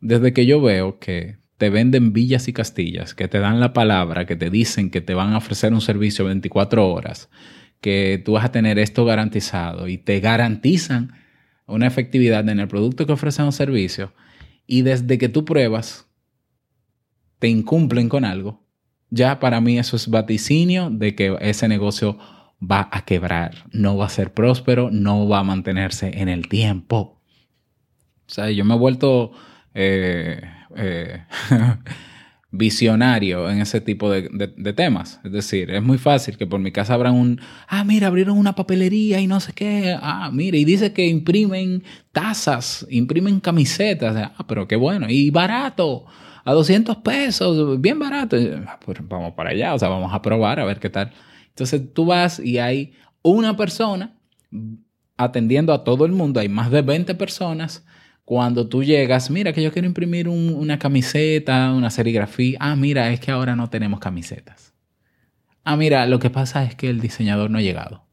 desde 0.00 0.32
que 0.32 0.46
yo 0.46 0.60
veo 0.60 0.98
que 0.98 1.38
te 1.56 1.70
venden 1.70 2.12
villas 2.12 2.48
y 2.48 2.52
castillas, 2.52 3.14
que 3.14 3.28
te 3.28 3.38
dan 3.38 3.60
la 3.60 3.72
palabra, 3.72 4.26
que 4.26 4.36
te 4.36 4.50
dicen 4.50 4.90
que 4.90 5.00
te 5.00 5.14
van 5.14 5.32
a 5.32 5.38
ofrecer 5.38 5.72
un 5.72 5.80
servicio 5.80 6.24
24 6.24 6.86
horas, 6.88 7.30
que 7.80 8.20
tú 8.24 8.32
vas 8.32 8.44
a 8.44 8.52
tener 8.52 8.78
esto 8.78 9.04
garantizado 9.04 9.88
y 9.88 9.98
te 9.98 10.20
garantizan 10.20 11.12
una 11.66 11.86
efectividad 11.86 12.48
en 12.48 12.60
el 12.60 12.68
producto 12.68 13.06
que 13.06 13.12
ofrecen 13.12 13.46
un 13.46 13.52
servicio, 13.52 14.12
y 14.66 14.82
desde 14.82 15.18
que 15.18 15.28
tú 15.28 15.44
pruebas, 15.44 16.06
te 17.38 17.48
incumplen 17.48 18.08
con 18.08 18.24
algo, 18.24 18.64
ya 19.10 19.38
para 19.38 19.60
mí 19.60 19.78
eso 19.78 19.96
es 19.96 20.08
vaticinio 20.08 20.90
de 20.90 21.14
que 21.14 21.36
ese 21.40 21.68
negocio 21.68 22.18
va 22.60 22.88
a 22.90 23.04
quebrar, 23.04 23.66
no 23.72 23.96
va 23.96 24.06
a 24.06 24.10
ser 24.10 24.32
próspero, 24.32 24.90
no 24.90 25.28
va 25.28 25.40
a 25.40 25.44
mantenerse 25.44 26.20
en 26.20 26.28
el 26.28 26.48
tiempo. 26.48 27.20
O 28.26 28.30
sea, 28.30 28.50
yo 28.50 28.64
me 28.64 28.74
he 28.74 28.78
vuelto 28.78 29.32
eh, 29.74 30.40
eh, 30.76 31.24
visionario 32.56 33.50
en 33.50 33.60
ese 33.60 33.80
tipo 33.80 34.10
de, 34.10 34.22
temas. 34.74 35.20
Es 35.24 35.32
decir, 35.32 35.70
es 35.70 35.82
muy 35.82 35.98
fácil 35.98 36.36
que 36.36 36.46
por 36.46 36.60
mi 36.60 36.72
casa 36.72 36.94
abran 36.94 37.14
un, 37.14 37.40
ah, 37.68 37.84
mira, 37.84 38.06
abrieron 38.06 38.38
una 38.38 38.54
papelería 38.54 39.20
y 39.20 39.26
no 39.26 39.40
sé 39.40 39.52
qué, 39.52 39.96
ah, 40.00 40.30
mira, 40.32 40.56
y 40.56 40.64
dice 40.64 40.92
que 40.92 41.06
imprimen 41.06 41.82
tazas, 42.12 42.86
imprimen 42.90 43.40
camisetas, 43.40 44.16
ah, 44.16 44.46
pero 44.46 44.68
qué 44.68 44.76
bueno, 44.76 45.06
y 45.08 45.30
barato, 45.30 46.06
a 46.44 46.52
200 46.52 46.98
pesos, 46.98 47.80
bien 47.80 47.98
barato. 47.98 48.36
Ah, 48.66 48.78
Pues 48.84 48.98
vamos 49.08 49.32
para 49.34 49.50
allá, 49.50 49.74
o 49.74 49.78
sea, 49.78 49.88
vamos 49.88 50.12
a 50.12 50.22
probar 50.22 50.60
a 50.60 50.64
ver 50.64 50.78
qué 50.78 50.90
tal. 50.90 51.12
Entonces 51.48 51.92
tú 51.92 52.06
vas 52.06 52.38
y 52.38 52.58
hay 52.58 52.92
una 53.22 53.56
persona 53.56 54.14
atendiendo 55.16 55.72
a 55.72 55.84
todo 55.84 56.04
el 56.04 56.12
mundo, 56.12 56.40
hay 56.40 56.48
más 56.48 56.70
de 56.70 56.82
20 56.82 57.14
personas. 57.14 57.84
Cuando 58.24 58.68
tú 58.68 58.82
llegas, 58.82 59.30
mira 59.30 59.52
que 59.52 59.62
yo 59.62 59.72
quiero 59.72 59.86
imprimir 59.86 60.28
un- 60.28 60.54
una 60.54 60.78
camiseta, 60.78 61.72
una 61.72 61.90
serigrafía. 61.90 62.56
Ah, 62.60 62.74
mira, 62.76 63.10
es 63.12 63.20
que 63.20 63.30
ahora 63.30 63.54
no 63.54 63.68
tenemos 63.68 64.00
camisetas. 64.00 64.72
Ah, 65.62 65.76
mira, 65.76 66.06
lo 66.06 66.18
que 66.18 66.30
pasa 66.30 66.64
es 66.64 66.74
que 66.74 66.88
el 66.88 67.00
diseñador 67.00 67.50
no 67.50 67.58
ha 67.58 67.62
llegado. 67.62 68.06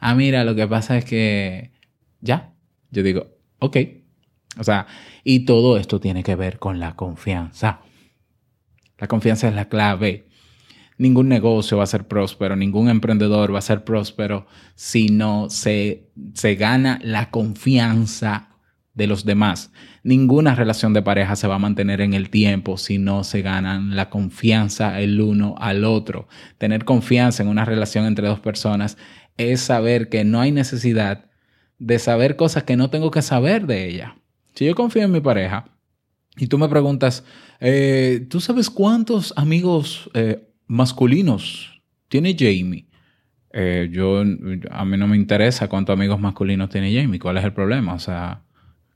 Ah, 0.00 0.14
mira, 0.14 0.44
lo 0.44 0.54
que 0.54 0.66
pasa 0.66 0.96
es 0.96 1.04
que 1.04 1.72
ya. 2.20 2.54
Yo 2.90 3.02
digo, 3.02 3.36
ok. 3.58 3.76
O 4.58 4.64
sea, 4.64 4.86
y 5.24 5.40
todo 5.44 5.76
esto 5.76 6.00
tiene 6.00 6.22
que 6.22 6.36
ver 6.36 6.58
con 6.58 6.80
la 6.80 6.96
confianza. 6.96 7.80
La 8.98 9.08
confianza 9.08 9.48
es 9.48 9.54
la 9.54 9.68
clave. 9.68 10.26
Ningún 10.98 11.28
negocio 11.28 11.78
va 11.78 11.84
a 11.84 11.86
ser 11.86 12.06
próspero, 12.08 12.56
ningún 12.56 12.90
emprendedor 12.90 13.54
va 13.54 13.58
a 13.60 13.62
ser 13.62 13.84
próspero 13.84 14.46
si 14.74 15.08
no 15.08 15.48
se, 15.48 16.10
se 16.34 16.56
gana 16.56 16.98
la 17.02 17.30
confianza 17.30 18.49
de 19.00 19.06
los 19.06 19.24
demás. 19.24 19.72
Ninguna 20.02 20.54
relación 20.54 20.92
de 20.92 21.00
pareja 21.00 21.34
se 21.34 21.48
va 21.48 21.54
a 21.54 21.58
mantener 21.58 22.02
en 22.02 22.12
el 22.12 22.28
tiempo 22.28 22.76
si 22.76 22.98
no 22.98 23.24
se 23.24 23.40
ganan 23.40 23.96
la 23.96 24.10
confianza 24.10 25.00
el 25.00 25.18
uno 25.22 25.54
al 25.58 25.86
otro. 25.86 26.28
Tener 26.58 26.84
confianza 26.84 27.42
en 27.42 27.48
una 27.48 27.64
relación 27.64 28.04
entre 28.04 28.28
dos 28.28 28.40
personas 28.40 28.98
es 29.38 29.62
saber 29.62 30.10
que 30.10 30.22
no 30.22 30.42
hay 30.42 30.52
necesidad 30.52 31.30
de 31.78 31.98
saber 31.98 32.36
cosas 32.36 32.64
que 32.64 32.76
no 32.76 32.90
tengo 32.90 33.10
que 33.10 33.22
saber 33.22 33.66
de 33.66 33.88
ella. 33.88 34.16
Si 34.54 34.66
yo 34.66 34.74
confío 34.74 35.02
en 35.04 35.12
mi 35.12 35.20
pareja 35.20 35.64
y 36.36 36.46
tú 36.48 36.58
me 36.58 36.68
preguntas, 36.68 37.24
eh, 37.58 38.26
¿tú 38.28 38.38
sabes 38.40 38.68
cuántos 38.68 39.32
amigos 39.34 40.10
eh, 40.12 40.46
masculinos 40.66 41.82
tiene 42.08 42.36
Jamie? 42.38 42.86
Eh, 43.52 43.88
yo, 43.90 44.20
a 44.20 44.84
mí 44.84 44.96
no 44.98 45.08
me 45.08 45.16
interesa 45.16 45.68
cuántos 45.68 45.94
amigos 45.94 46.20
masculinos 46.20 46.68
tiene 46.68 46.94
Jamie. 46.94 47.18
¿Cuál 47.18 47.38
es 47.38 47.44
el 47.44 47.54
problema? 47.54 47.94
O 47.94 47.98
sea, 47.98 48.42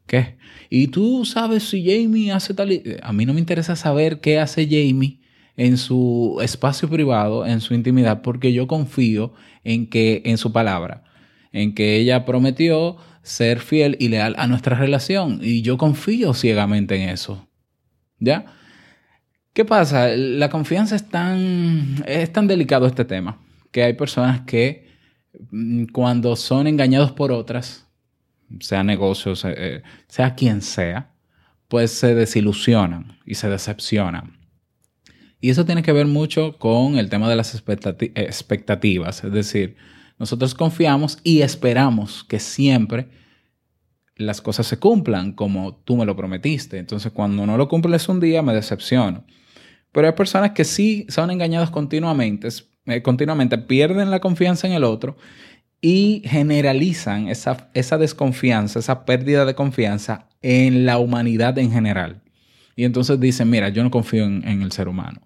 ¿qué? 0.07 0.37
Y 0.71 0.89
tú 0.89 1.25
sabes 1.25 1.65
si 1.69 1.85
Jamie 1.85 2.33
hace 2.33 2.55
tal... 2.55 2.73
y- 2.73 2.83
A 3.03 3.13
mí 3.13 3.27
no 3.27 3.35
me 3.35 3.41
interesa 3.41 3.77
saber 3.77 4.21
qué 4.21 4.39
hace 4.39 4.67
Jamie 4.67 5.21
en 5.57 5.77
su 5.79 6.39
espacio 6.43 6.89
privado, 6.89 7.47
en 7.47 7.61
su 7.61 7.75
intimidad, 7.75 8.23
porque 8.23 8.53
yo 8.53 8.67
confío 8.67 9.33
en 9.63 9.89
que, 9.89 10.23
en 10.25 10.37
su 10.39 10.53
palabra, 10.53 11.05
en 11.53 11.75
que 11.75 11.97
ella 11.97 12.25
prometió 12.25 12.97
ser 13.23 13.61
fiel 13.61 13.97
y 14.01 14.09
leal 14.09 14.35
a 14.39 14.47
nuestra 14.49 14.77
relación. 14.77 15.41
Y 15.43 15.63
yo 15.63 15.79
confío 15.79 16.35
ciegamente 16.35 16.97
en 17.03 17.09
eso. 17.09 17.49
¿Ya? 18.19 18.47
¿Qué 19.53 19.65
pasa? 19.65 20.09
La 20.17 20.49
confianza 20.51 20.97
es 20.97 21.09
tan, 21.09 22.03
es 22.07 22.33
tan 22.33 22.47
delicado 22.49 22.87
este 22.87 23.05
tema 23.05 23.41
que 23.71 23.83
hay 23.85 23.95
personas 23.95 24.41
que 24.43 24.89
mm, 25.51 25.87
cuando 25.93 26.37
son 26.37 26.67
engañados 26.67 27.13
por 27.13 27.31
otras, 27.33 27.84
sea 28.61 28.83
negocios, 28.83 29.45
eh, 29.45 29.55
eh, 29.57 29.83
sea 30.09 30.35
quien 30.35 30.63
sea, 30.63 31.13
pues 31.69 31.91
se 31.91 32.15
desilusionan 32.15 33.19
y 33.27 33.35
se 33.35 33.49
decepcionan. 33.49 34.39
Y 35.41 35.51
eso 35.51 35.65
tiene 35.65 35.83
que 35.83 35.93
ver 35.93 36.07
mucho 36.07 36.59
con 36.59 36.97
el 36.97 37.11
tema 37.11 37.29
de 37.29 37.37
las 37.37 37.55
expectati- 37.55 38.13
expectativas. 38.15 39.25
Es 39.25 39.33
decir, 39.33 39.77
nosotros 40.19 40.55
confiamos 40.55 41.19
y 41.23 41.43
esperamos 41.43 42.25
que 42.25 42.39
siempre 42.39 43.09
las 44.17 44.41
cosas 44.41 44.67
se 44.67 44.79
cumplan 44.79 45.33
como 45.33 45.77
tú 45.85 45.97
me 45.97 46.07
lo 46.07 46.17
prometiste. 46.17 46.79
Entonces, 46.79 47.13
cuando 47.13 47.47
no 47.47 47.57
lo 47.57 47.69
cumples 47.69 48.09
un 48.09 48.21
día, 48.21 48.43
me 48.43 48.55
decepciono. 48.55 49.25
Pero 49.93 50.07
hay 50.07 50.15
personas 50.15 50.53
que 50.53 50.65
sí 50.65 51.07
son 51.09 51.31
engañados 51.31 51.71
continuamente, 51.71 52.49
eh, 52.87 53.03
continuamente 53.03 53.59
pierden 53.59 54.11
la 54.11 54.21
confianza 54.21 54.67
en 54.67 54.73
el 54.73 54.85
otro 54.85 55.17
y 55.87 56.23
generalizan 56.25 57.29
esa, 57.29 57.69
esa 57.75 57.99
desconfianza, 57.99 58.79
esa 58.79 59.05
pérdida 59.05 59.45
de 59.45 59.55
confianza 59.55 60.29
en 60.41 60.87
la 60.87 60.97
humanidad 60.97 61.59
en 61.59 61.71
general. 61.71 62.23
Y 62.75 62.85
entonces 62.85 63.21
dicen, 63.21 63.51
mira, 63.51 63.69
yo 63.69 63.83
no 63.83 63.91
confío 63.91 64.25
en, 64.25 64.63
el 64.63 64.73
ser 64.73 64.89
humano. 64.89 65.21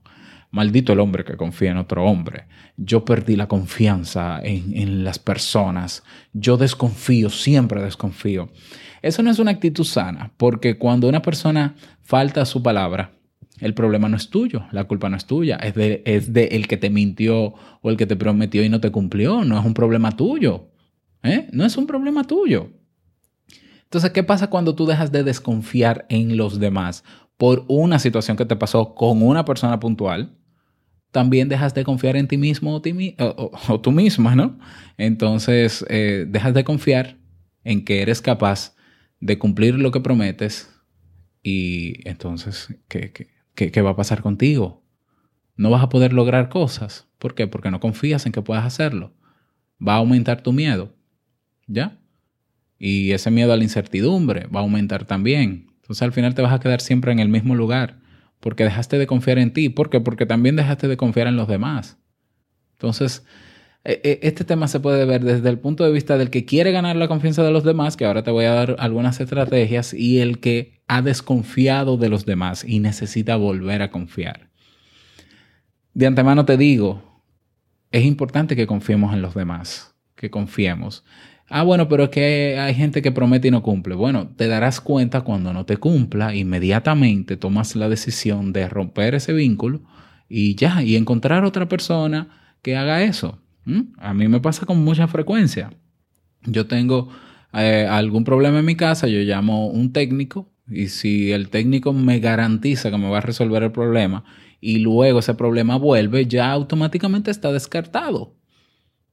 Maldito 0.50 0.92
el 0.92 0.98
hombre 0.98 1.24
que 1.24 1.36
confía 1.36 1.70
en 1.70 1.76
otro 1.76 2.04
hombre. 2.04 2.46
Yo 2.76 3.04
perdí 3.04 3.36
la 3.36 3.46
confianza 3.46 4.40
en, 4.42 4.76
en 4.76 5.04
las 5.04 5.20
personas. 5.20 6.02
Yo 6.32 6.56
desconfío, 6.56 7.30
siempre 7.30 7.80
desconfío. 7.80 8.50
Eso 9.00 9.22
no 9.22 9.30
es 9.30 9.38
una 9.38 9.52
actitud 9.52 9.84
sana, 9.84 10.32
porque 10.36 10.76
cuando 10.76 11.08
una 11.08 11.22
persona 11.22 11.76
falta 12.02 12.44
su 12.44 12.64
palabra, 12.64 13.12
el 13.60 13.74
problema 13.74 14.08
no 14.08 14.16
es 14.16 14.30
tuyo, 14.30 14.66
la 14.72 14.84
culpa 14.84 15.08
no 15.08 15.16
es 15.16 15.26
tuya, 15.26 15.56
es 15.56 15.74
de, 15.74 16.02
es 16.04 16.32
de 16.32 16.46
el 16.46 16.66
que 16.68 16.76
te 16.76 16.90
mintió 16.90 17.54
o 17.82 17.90
el 17.90 17.96
que 17.96 18.06
te 18.06 18.16
prometió 18.16 18.62
y 18.62 18.68
no 18.68 18.80
te 18.80 18.90
cumplió, 18.90 19.44
no 19.44 19.58
es 19.58 19.64
un 19.64 19.74
problema 19.74 20.16
tuyo. 20.16 20.70
¿eh? 21.22 21.48
No 21.52 21.64
es 21.64 21.76
un 21.76 21.86
problema 21.86 22.24
tuyo. 22.24 22.70
Entonces, 23.84 24.10
¿qué 24.10 24.22
pasa 24.22 24.50
cuando 24.50 24.74
tú 24.74 24.86
dejas 24.86 25.12
de 25.12 25.24
desconfiar 25.24 26.06
en 26.08 26.36
los 26.36 26.60
demás 26.60 27.04
por 27.36 27.64
una 27.68 27.98
situación 27.98 28.36
que 28.36 28.44
te 28.44 28.56
pasó 28.56 28.94
con 28.94 29.22
una 29.22 29.44
persona 29.44 29.80
puntual? 29.80 30.36
También 31.10 31.48
dejas 31.48 31.72
de 31.72 31.84
confiar 31.84 32.16
en 32.16 32.28
ti 32.28 32.36
mismo 32.36 32.74
o, 32.74 32.82
ti 32.82 33.16
o 33.18 33.80
tú 33.80 33.92
misma, 33.92 34.34
¿no? 34.36 34.58
Entonces, 34.98 35.84
eh, 35.88 36.26
dejas 36.28 36.52
de 36.52 36.64
confiar 36.64 37.16
en 37.64 37.84
que 37.84 38.02
eres 38.02 38.20
capaz 38.20 38.76
de 39.20 39.38
cumplir 39.38 39.74
lo 39.76 39.90
que 39.90 40.00
prometes 40.00 40.70
y 41.42 42.06
entonces, 42.06 42.68
¿qué, 42.88 43.10
qué, 43.10 43.37
qué- 43.58 43.72
qué 43.72 43.82
va 43.82 43.90
a 43.90 43.96
pasar 43.96 44.22
contigo? 44.22 44.84
No 45.56 45.68
vas 45.70 45.82
a 45.82 45.88
poder 45.88 46.12
lograr 46.12 46.48
cosas. 46.48 47.08
¿Por 47.18 47.34
qué? 47.34 47.48
Porque 47.48 47.72
no 47.72 47.80
confías 47.80 48.24
en 48.24 48.30
que 48.30 48.40
puedas 48.40 48.64
hacerlo. 48.64 49.12
Va 49.86 49.94
a 49.94 49.96
aumentar 49.96 50.42
tu 50.42 50.52
miedo. 50.52 50.94
¿Ya? 51.66 51.98
Y 52.78 53.10
ese 53.10 53.32
miedo 53.32 53.52
a 53.52 53.56
la 53.56 53.64
incertidumbre 53.64 54.46
va 54.46 54.60
a 54.60 54.62
aumentar 54.62 55.06
también. 55.06 55.66
Entonces 55.82 56.02
al 56.02 56.12
final 56.12 56.36
te 56.36 56.42
vas 56.42 56.52
a 56.52 56.60
quedar 56.60 56.80
siempre 56.80 57.10
en 57.10 57.18
el 57.18 57.28
mismo 57.28 57.56
lugar 57.56 57.98
porque 58.38 58.62
dejaste 58.62 58.96
de 58.96 59.08
confiar 59.08 59.38
en 59.38 59.52
ti. 59.52 59.68
¿Por 59.68 59.90
qué? 59.90 60.00
Porque 60.00 60.24
también 60.24 60.54
dejaste 60.54 60.86
de 60.86 60.96
confiar 60.96 61.26
en 61.26 61.34
los 61.34 61.48
demás. 61.48 61.98
Entonces, 62.74 63.26
este 63.88 64.44
tema 64.44 64.68
se 64.68 64.80
puede 64.80 65.06
ver 65.06 65.24
desde 65.24 65.48
el 65.48 65.58
punto 65.58 65.82
de 65.82 65.90
vista 65.90 66.18
del 66.18 66.28
que 66.28 66.44
quiere 66.44 66.72
ganar 66.72 66.96
la 66.96 67.08
confianza 67.08 67.42
de 67.42 67.50
los 67.50 67.64
demás, 67.64 67.96
que 67.96 68.04
ahora 68.04 68.22
te 68.22 68.30
voy 68.30 68.44
a 68.44 68.52
dar 68.52 68.76
algunas 68.80 69.18
estrategias, 69.18 69.94
y 69.94 70.20
el 70.20 70.40
que 70.40 70.82
ha 70.88 71.00
desconfiado 71.00 71.96
de 71.96 72.10
los 72.10 72.26
demás 72.26 72.64
y 72.66 72.80
necesita 72.80 73.36
volver 73.36 73.80
a 73.80 73.90
confiar. 73.90 74.50
De 75.94 76.06
antemano 76.06 76.44
te 76.44 76.58
digo, 76.58 77.22
es 77.90 78.04
importante 78.04 78.56
que 78.56 78.66
confiemos 78.66 79.14
en 79.14 79.22
los 79.22 79.34
demás, 79.34 79.94
que 80.16 80.30
confiemos. 80.30 81.04
Ah, 81.48 81.62
bueno, 81.62 81.88
pero 81.88 82.04
es 82.04 82.10
que 82.10 82.58
hay 82.58 82.74
gente 82.74 83.00
que 83.00 83.10
promete 83.10 83.48
y 83.48 83.50
no 83.50 83.62
cumple. 83.62 83.94
Bueno, 83.94 84.28
te 84.36 84.48
darás 84.48 84.82
cuenta 84.82 85.22
cuando 85.22 85.54
no 85.54 85.64
te 85.64 85.78
cumpla, 85.78 86.34
inmediatamente 86.34 87.38
tomas 87.38 87.74
la 87.74 87.88
decisión 87.88 88.52
de 88.52 88.68
romper 88.68 89.14
ese 89.14 89.32
vínculo 89.32 89.80
y 90.28 90.56
ya, 90.56 90.82
y 90.82 90.96
encontrar 90.96 91.46
otra 91.46 91.70
persona 91.70 92.54
que 92.60 92.76
haga 92.76 93.02
eso. 93.02 93.40
¿Mm? 93.64 93.80
A 93.98 94.14
mí 94.14 94.28
me 94.28 94.40
pasa 94.40 94.66
con 94.66 94.82
mucha 94.82 95.08
frecuencia. 95.08 95.70
Yo 96.44 96.66
tengo 96.66 97.08
eh, 97.52 97.86
algún 97.88 98.24
problema 98.24 98.58
en 98.60 98.64
mi 98.64 98.76
casa, 98.76 99.08
yo 99.08 99.20
llamo 99.20 99.66
un 99.68 99.92
técnico 99.92 100.52
y 100.70 100.88
si 100.88 101.32
el 101.32 101.48
técnico 101.48 101.92
me 101.92 102.20
garantiza 102.20 102.90
que 102.90 102.98
me 102.98 103.08
va 103.10 103.18
a 103.18 103.22
resolver 103.22 103.62
el 103.62 103.72
problema 103.72 104.24
y 104.60 104.78
luego 104.78 105.20
ese 105.20 105.34
problema 105.34 105.76
vuelve, 105.76 106.26
ya 106.26 106.50
automáticamente 106.50 107.30
está 107.30 107.52
descartado. 107.52 108.36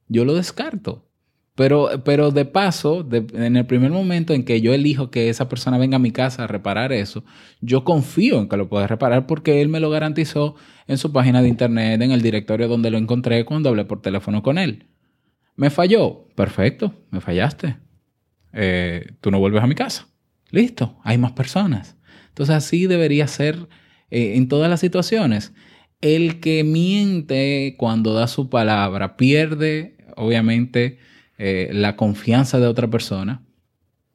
Yo 0.08 0.24
lo 0.24 0.34
descarto. 0.34 1.08
Pero, 1.56 2.02
pero 2.04 2.30
de 2.30 2.44
paso, 2.44 3.08
en 3.10 3.56
el 3.56 3.66
primer 3.66 3.90
momento 3.90 4.34
en 4.34 4.44
que 4.44 4.60
yo 4.60 4.74
elijo 4.74 5.10
que 5.10 5.30
esa 5.30 5.48
persona 5.48 5.78
venga 5.78 5.96
a 5.96 5.98
mi 5.98 6.10
casa 6.10 6.44
a 6.44 6.46
reparar 6.46 6.92
eso, 6.92 7.24
yo 7.62 7.82
confío 7.82 8.38
en 8.38 8.48
que 8.48 8.58
lo 8.58 8.68
puede 8.68 8.86
reparar 8.86 9.26
porque 9.26 9.62
él 9.62 9.68
me 9.68 9.80
lo 9.80 9.88
garantizó 9.88 10.54
en 10.86 10.98
su 10.98 11.12
página 11.12 11.40
de 11.40 11.48
internet, 11.48 12.00
en 12.02 12.12
el 12.12 12.20
directorio 12.20 12.68
donde 12.68 12.90
lo 12.90 12.98
encontré 12.98 13.46
cuando 13.46 13.70
hablé 13.70 13.86
por 13.86 14.02
teléfono 14.02 14.42
con 14.42 14.58
él. 14.58 14.90
¿Me 15.56 15.70
falló? 15.70 16.28
Perfecto, 16.34 16.92
me 17.10 17.22
fallaste. 17.22 17.78
Eh, 18.52 19.14
tú 19.22 19.30
no 19.30 19.38
vuelves 19.38 19.62
a 19.62 19.66
mi 19.66 19.74
casa. 19.74 20.08
Listo, 20.50 20.98
hay 21.04 21.16
más 21.16 21.32
personas. 21.32 21.96
Entonces 22.28 22.54
así 22.54 22.86
debería 22.86 23.26
ser 23.28 23.66
eh, 24.10 24.36
en 24.36 24.48
todas 24.48 24.68
las 24.68 24.80
situaciones. 24.80 25.54
El 26.02 26.40
que 26.40 26.64
miente 26.64 27.76
cuando 27.78 28.12
da 28.12 28.28
su 28.28 28.50
palabra 28.50 29.16
pierde, 29.16 29.96
obviamente, 30.16 30.98
eh, 31.38 31.70
la 31.72 31.96
confianza 31.96 32.58
de 32.58 32.66
otra 32.66 32.88
persona 32.88 33.42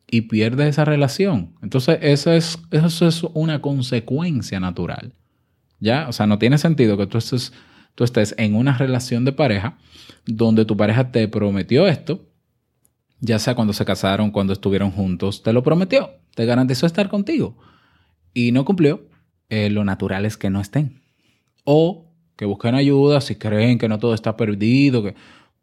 y 0.09 0.21
pierde 0.21 0.67
esa 0.67 0.85
relación. 0.85 1.55
Entonces 1.61 1.99
eso 2.01 2.31
es, 2.31 2.59
eso 2.71 3.07
es 3.07 3.23
una 3.33 3.61
consecuencia 3.61 4.59
natural. 4.59 5.13
¿Ya? 5.79 6.07
O 6.07 6.11
sea, 6.11 6.27
no 6.27 6.37
tiene 6.37 6.57
sentido 6.57 6.97
que 6.97 7.07
tú 7.07 7.17
estés, 7.17 7.53
tú 7.95 8.03
estés 8.03 8.35
en 8.37 8.55
una 8.55 8.77
relación 8.77 9.25
de 9.25 9.31
pareja 9.31 9.77
donde 10.25 10.65
tu 10.65 10.77
pareja 10.77 11.11
te 11.11 11.27
prometió 11.27 11.87
esto, 11.87 12.27
ya 13.19 13.39
sea 13.39 13.55
cuando 13.55 13.73
se 13.73 13.85
casaron, 13.85 14.31
cuando 14.31 14.53
estuvieron 14.53 14.91
juntos, 14.91 15.41
te 15.41 15.53
lo 15.53 15.63
prometió, 15.63 16.11
te 16.35 16.45
garantizó 16.45 16.85
estar 16.85 17.09
contigo 17.09 17.57
y 18.33 18.51
no 18.51 18.65
cumplió. 18.65 19.07
Eh, 19.49 19.69
lo 19.69 19.83
natural 19.83 20.25
es 20.25 20.37
que 20.37 20.49
no 20.49 20.61
estén. 20.61 21.01
O 21.63 22.11
que 22.37 22.45
busquen 22.45 22.75
ayuda 22.75 23.21
si 23.21 23.35
creen 23.35 23.77
que 23.77 23.89
no 23.89 23.99
todo 23.99 24.13
está 24.13 24.37
perdido. 24.37 25.03
Que... 25.03 25.15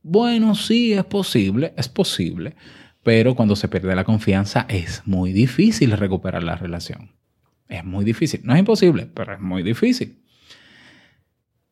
Bueno, 0.02 0.54
sí, 0.54 0.92
es 0.92 1.04
posible, 1.04 1.74
es 1.76 1.88
posible. 1.88 2.54
Pero 3.02 3.34
cuando 3.34 3.56
se 3.56 3.68
pierde 3.68 3.94
la 3.94 4.04
confianza 4.04 4.66
es 4.68 5.02
muy 5.06 5.32
difícil 5.32 5.92
recuperar 5.92 6.42
la 6.42 6.56
relación. 6.56 7.12
Es 7.68 7.84
muy 7.84 8.04
difícil. 8.04 8.40
No 8.44 8.54
es 8.54 8.58
imposible, 8.60 9.08
pero 9.14 9.34
es 9.34 9.40
muy 9.40 9.62
difícil. 9.62 10.18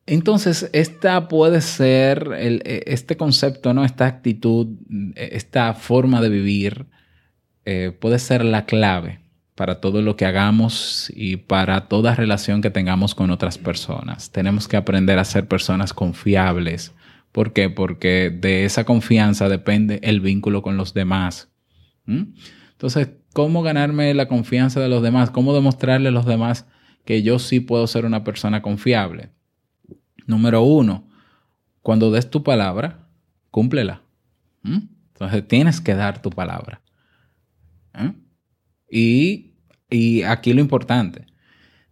Entonces, 0.06 0.70
esta 0.72 1.26
puede 1.28 1.60
ser, 1.60 2.30
el- 2.38 2.62
este 2.64 3.16
concepto, 3.16 3.74
¿no? 3.74 3.84
esta 3.84 4.06
actitud, 4.06 4.68
esta 5.16 5.74
forma 5.74 6.20
de 6.20 6.28
vivir, 6.28 6.86
eh, 7.64 7.90
puede 7.98 8.20
ser 8.20 8.44
la 8.44 8.66
clave 8.66 9.18
para 9.56 9.80
todo 9.80 10.02
lo 10.02 10.16
que 10.16 10.26
hagamos 10.26 11.10
y 11.16 11.36
para 11.36 11.88
toda 11.88 12.14
relación 12.14 12.62
que 12.62 12.70
tengamos 12.70 13.14
con 13.16 13.30
otras 13.30 13.58
personas. 13.58 14.30
Tenemos 14.30 14.68
que 14.68 14.76
aprender 14.76 15.18
a 15.18 15.24
ser 15.24 15.48
personas 15.48 15.92
confiables. 15.92 16.92
¿Por 17.36 17.52
qué? 17.52 17.68
Porque 17.68 18.30
de 18.30 18.64
esa 18.64 18.84
confianza 18.84 19.50
depende 19.50 20.00
el 20.02 20.22
vínculo 20.22 20.62
con 20.62 20.78
los 20.78 20.94
demás. 20.94 21.52
¿Mm? 22.06 22.32
Entonces, 22.72 23.10
¿cómo 23.34 23.60
ganarme 23.60 24.14
la 24.14 24.26
confianza 24.26 24.80
de 24.80 24.88
los 24.88 25.02
demás? 25.02 25.30
¿Cómo 25.30 25.52
demostrarle 25.52 26.08
a 26.08 26.12
los 26.12 26.24
demás 26.24 26.66
que 27.04 27.22
yo 27.22 27.38
sí 27.38 27.60
puedo 27.60 27.86
ser 27.88 28.06
una 28.06 28.24
persona 28.24 28.62
confiable? 28.62 29.32
Número 30.26 30.62
uno, 30.62 31.10
cuando 31.82 32.10
des 32.10 32.30
tu 32.30 32.42
palabra, 32.42 33.06
cúmplela. 33.50 34.00
¿Mm? 34.62 34.88
Entonces 35.12 35.46
tienes 35.46 35.82
que 35.82 35.94
dar 35.94 36.22
tu 36.22 36.30
palabra. 36.30 36.80
¿Eh? 37.92 38.14
Y, 38.90 39.52
y 39.90 40.22
aquí 40.22 40.54
lo 40.54 40.62
importante, 40.62 41.26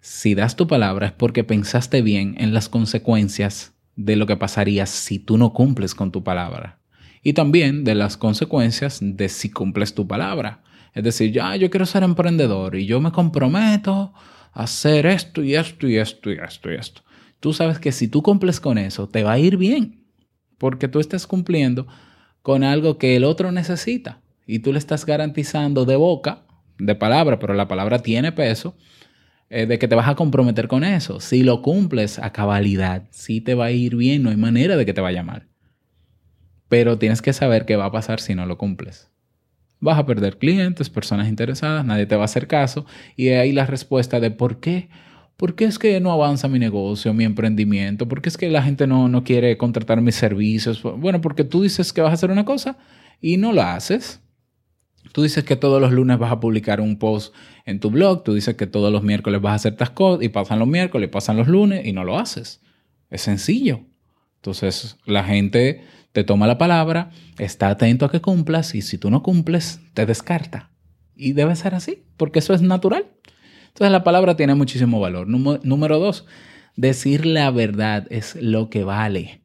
si 0.01 0.35
das 0.35 0.57
tu 0.57 0.67
palabra 0.67 1.09
es 1.09 1.13
porque 1.13 1.45
pensaste 1.45 2.01
bien 2.01 2.35
en 2.39 2.55
las 2.55 2.71
consecuencias 2.71 3.74
de 3.97 4.17
lo 4.17 4.27
que 4.27 4.37
pasaría 4.37 4.87
si 4.87 5.19
tú 5.19 5.39
no 5.39 5.53
cumples 5.53 5.95
con 5.95 6.11
tu 6.11 6.23
palabra. 6.25 6.79
Y 7.23 7.33
también 7.33 7.85
de 7.85 7.95
las 7.95 8.17
consecuencias 8.17 8.99
de 9.01 9.29
si 9.29 9.51
cumples 9.51 9.95
tu 9.95 10.07
palabra. 10.07 10.63
Es 10.93 11.05
decir, 11.05 11.33
ya 11.33 11.57
yo 11.57 11.71
quiero 11.71 11.87
ser 11.87 12.03
emprendedor 12.03 12.77
y 12.77 12.87
yo 12.87 13.01
me 13.01 13.13
comprometo 13.13 14.13
a 14.53 14.63
hacer 14.63 15.07
esto 15.07 15.43
y 15.43 15.55
esto 15.55 15.89
y 15.89 15.97
esto 15.97 16.31
y 16.31 16.39
esto 16.39 16.71
y 16.71 16.75
esto. 16.75 17.03
Tú 17.41 17.53
sabes 17.53 17.79
que 17.79 17.93
si 17.93 18.09
tú 18.09 18.23
cumples 18.23 18.61
con 18.61 18.79
eso, 18.79 19.09
te 19.09 19.23
va 19.23 19.33
a 19.33 19.39
ir 19.39 19.57
bien. 19.57 20.05
Porque 20.59 20.89
tú 20.89 21.01
estás 21.01 21.27
cumpliendo 21.27 21.87
con 22.43 22.63
algo 22.63 22.99
que 22.99 23.17
el 23.17 23.25
otro 23.25 23.53
necesita. 23.53 24.21
Y 24.47 24.61
tú 24.61 24.73
le 24.73 24.79
estás 24.79 25.07
garantizando 25.07 25.85
de 25.85 25.97
boca, 25.97 26.45
de 26.79 26.95
palabra, 26.95 27.39
pero 27.39 27.55
la 27.55 27.69
palabra 27.69 28.01
tiene 28.01 28.33
peso, 28.33 28.77
eh, 29.55 29.67
de 29.67 29.79
que 29.79 29.87
te 29.87 29.95
vas 29.95 30.09
a 30.09 30.17
comprometer 30.17 30.67
con 30.67 30.83
eso. 30.83 31.21
Si 31.21 31.45
lo 31.45 31.63
cumples 31.63 32.19
a 32.19 32.33
cabalidad, 32.33 33.05
sí 33.11 33.41
te 33.41 33.55
va 33.55 33.67
a 33.67 33.71
ir 33.71 33.95
bien, 33.95 34.25
no 34.25 34.31
hay 34.31 34.37
manera 34.37 34.77
de 34.77 34.85
que 34.85 34.93
te 34.93 35.01
vaya 35.01 35.23
mal. 35.23 35.47
Pero 36.69 36.99
tienes 36.99 37.23
que 37.23 37.33
saber 37.33 37.65
qué 37.65 37.77
va 37.77 37.85
a 37.85 37.93
pasar 37.93 38.19
si 38.19 38.35
no 38.35 38.47
lo 38.47 38.59
cumples. 38.59 39.13
Vas 39.79 39.97
a 39.97 40.07
perder 40.07 40.39
clientes, 40.39 40.91
personas 40.91 41.29
interesadas, 41.29 41.85
nadie 41.85 42.07
te 42.07 42.17
va 42.17 42.23
a 42.23 42.25
hacer 42.25 42.49
caso. 42.49 42.85
Y 43.15 43.29
ahí 43.29 43.53
la 43.53 43.65
respuesta 43.65 44.19
de 44.19 44.33
por 44.33 44.59
qué. 44.59 44.89
¿Por 45.37 45.55
qué 45.55 45.67
es 45.67 45.79
que 45.79 46.01
no 46.01 46.11
avanza 46.11 46.49
mi 46.49 46.59
negocio, 46.59 47.15
mi 47.15 47.23
emprendimiento? 47.23 48.09
¿Por 48.09 48.23
qué 48.23 48.31
es 48.31 48.37
que 48.37 48.51
la 48.51 48.63
gente 48.65 48.89
no, 48.89 49.09
no 49.09 49.23
quiere 49.23 49.57
contratar 49.57 50.01
mis 50.01 50.17
servicios? 50.17 50.83
Bueno, 50.83 51.21
porque 51.21 51.45
tú 51.45 51.63
dices 51.63 51.93
que 51.93 52.01
vas 52.01 52.11
a 52.11 52.15
hacer 52.15 52.33
una 52.33 52.45
cosa 52.45 52.77
y 53.21 53.37
no 53.37 53.53
la 53.53 53.77
haces. 53.77 54.21
Tú 55.13 55.23
dices 55.23 55.45
que 55.45 55.57
todos 55.57 55.81
los 55.81 55.93
lunes 55.93 56.19
vas 56.19 56.33
a 56.33 56.41
publicar 56.41 56.81
un 56.81 56.99
post 56.99 57.35
en 57.65 57.81
tu 57.81 57.91
blog, 57.91 58.25
tú 58.25 58.35
dices 58.35 58.57
que 58.57 58.67
todos 58.67 58.93
los 58.93 59.03
miércoles 59.03 59.41
vas 59.41 59.53
a 59.53 59.55
hacer 59.57 59.73
estas 59.73 59.91
cosas 59.91 60.25
y 60.25 60.29
pasan 60.29 60.59
los 60.59 60.69
miércoles, 60.69 61.09
pasan 61.09 61.37
los 61.37 61.47
lunes 61.47 61.87
y 61.87 61.93
no 61.93 62.05
lo 62.05 62.19
haces. 62.19 62.61
Es 63.11 63.23
sencillo. 63.23 63.81
Entonces 64.37 64.99
la 65.07 65.25
gente 65.25 65.85
te 66.13 66.25
toma 66.25 66.47
la 66.47 66.59
palabra, 66.59 67.11
está 67.39 67.69
atento 67.69 68.07
a 68.07 68.11
que 68.11 68.21
cumplas 68.21 68.75
y 68.75 68.83
si 68.83 68.99
tú 68.99 69.11
no 69.11 69.23
cumples, 69.23 69.81
te 69.95 70.07
descarta. 70.07 70.71
Y 71.17 71.33
debe 71.33 71.55
ser 71.55 71.75
así, 71.75 72.03
porque 72.17 72.41
eso 72.41 72.55
es 72.55 72.63
natural. 72.63 73.07
Entonces 73.69 73.93
la 73.93 74.05
palabra 74.05 74.37
tiene 74.37 74.55
muchísimo 74.55 75.01
valor. 75.01 75.29
Número, 75.29 75.61
número 75.63 75.99
dos, 75.99 76.27
Decir 76.77 77.25
la 77.25 77.51
verdad 77.53 78.07
es 78.11 78.35
lo 78.35 78.69
que 78.69 78.83
vale. 78.83 79.44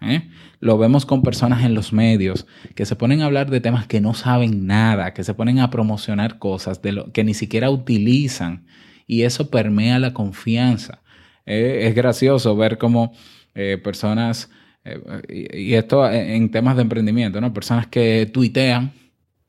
¿Eh? 0.00 0.28
Lo 0.60 0.78
vemos 0.78 1.06
con 1.06 1.22
personas 1.22 1.64
en 1.64 1.74
los 1.74 1.92
medios 1.92 2.46
que 2.74 2.86
se 2.86 2.96
ponen 2.96 3.22
a 3.22 3.26
hablar 3.26 3.50
de 3.50 3.60
temas 3.60 3.86
que 3.86 4.00
no 4.00 4.14
saben 4.14 4.66
nada, 4.66 5.14
que 5.14 5.24
se 5.24 5.34
ponen 5.34 5.58
a 5.58 5.70
promocionar 5.70 6.38
cosas 6.38 6.80
que 7.12 7.24
ni 7.24 7.34
siquiera 7.34 7.70
utilizan 7.70 8.66
y 9.06 9.22
eso 9.22 9.50
permea 9.50 9.98
la 9.98 10.12
confianza. 10.12 11.02
Eh, 11.46 11.86
es 11.88 11.94
gracioso 11.94 12.56
ver 12.56 12.78
cómo 12.78 13.12
eh, 13.54 13.78
personas, 13.82 14.50
y, 15.28 15.74
esto 15.74 16.10
en 16.10 16.50
temas 16.50 16.76
de 16.76 16.82
emprendimiento, 16.82 17.40
¿no? 17.40 17.52
Personas 17.52 17.86
que 17.86 18.30
tuitean 18.32 18.92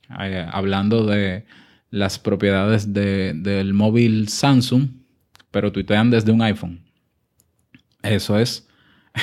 hablando 0.09 1.05
de 1.05 1.45
las 1.89 2.19
propiedades 2.19 2.93
de- 2.93 3.33
del 3.33 3.73
móvil 3.73 4.29
Samsung, 4.29 4.89
pero 5.51 5.71
tuitean 5.71 6.09
desde 6.11 6.31
un 6.31 6.41
iPhone. 6.41 6.81
Eso 8.03 8.37
es, 8.39 8.66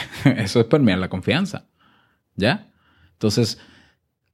eso 0.37 0.61
es 0.61 0.67
permear 0.67 0.99
la 0.99 1.09
confianza. 1.09 1.67
¿Ya? 2.37 2.73
Entonces, 3.13 3.59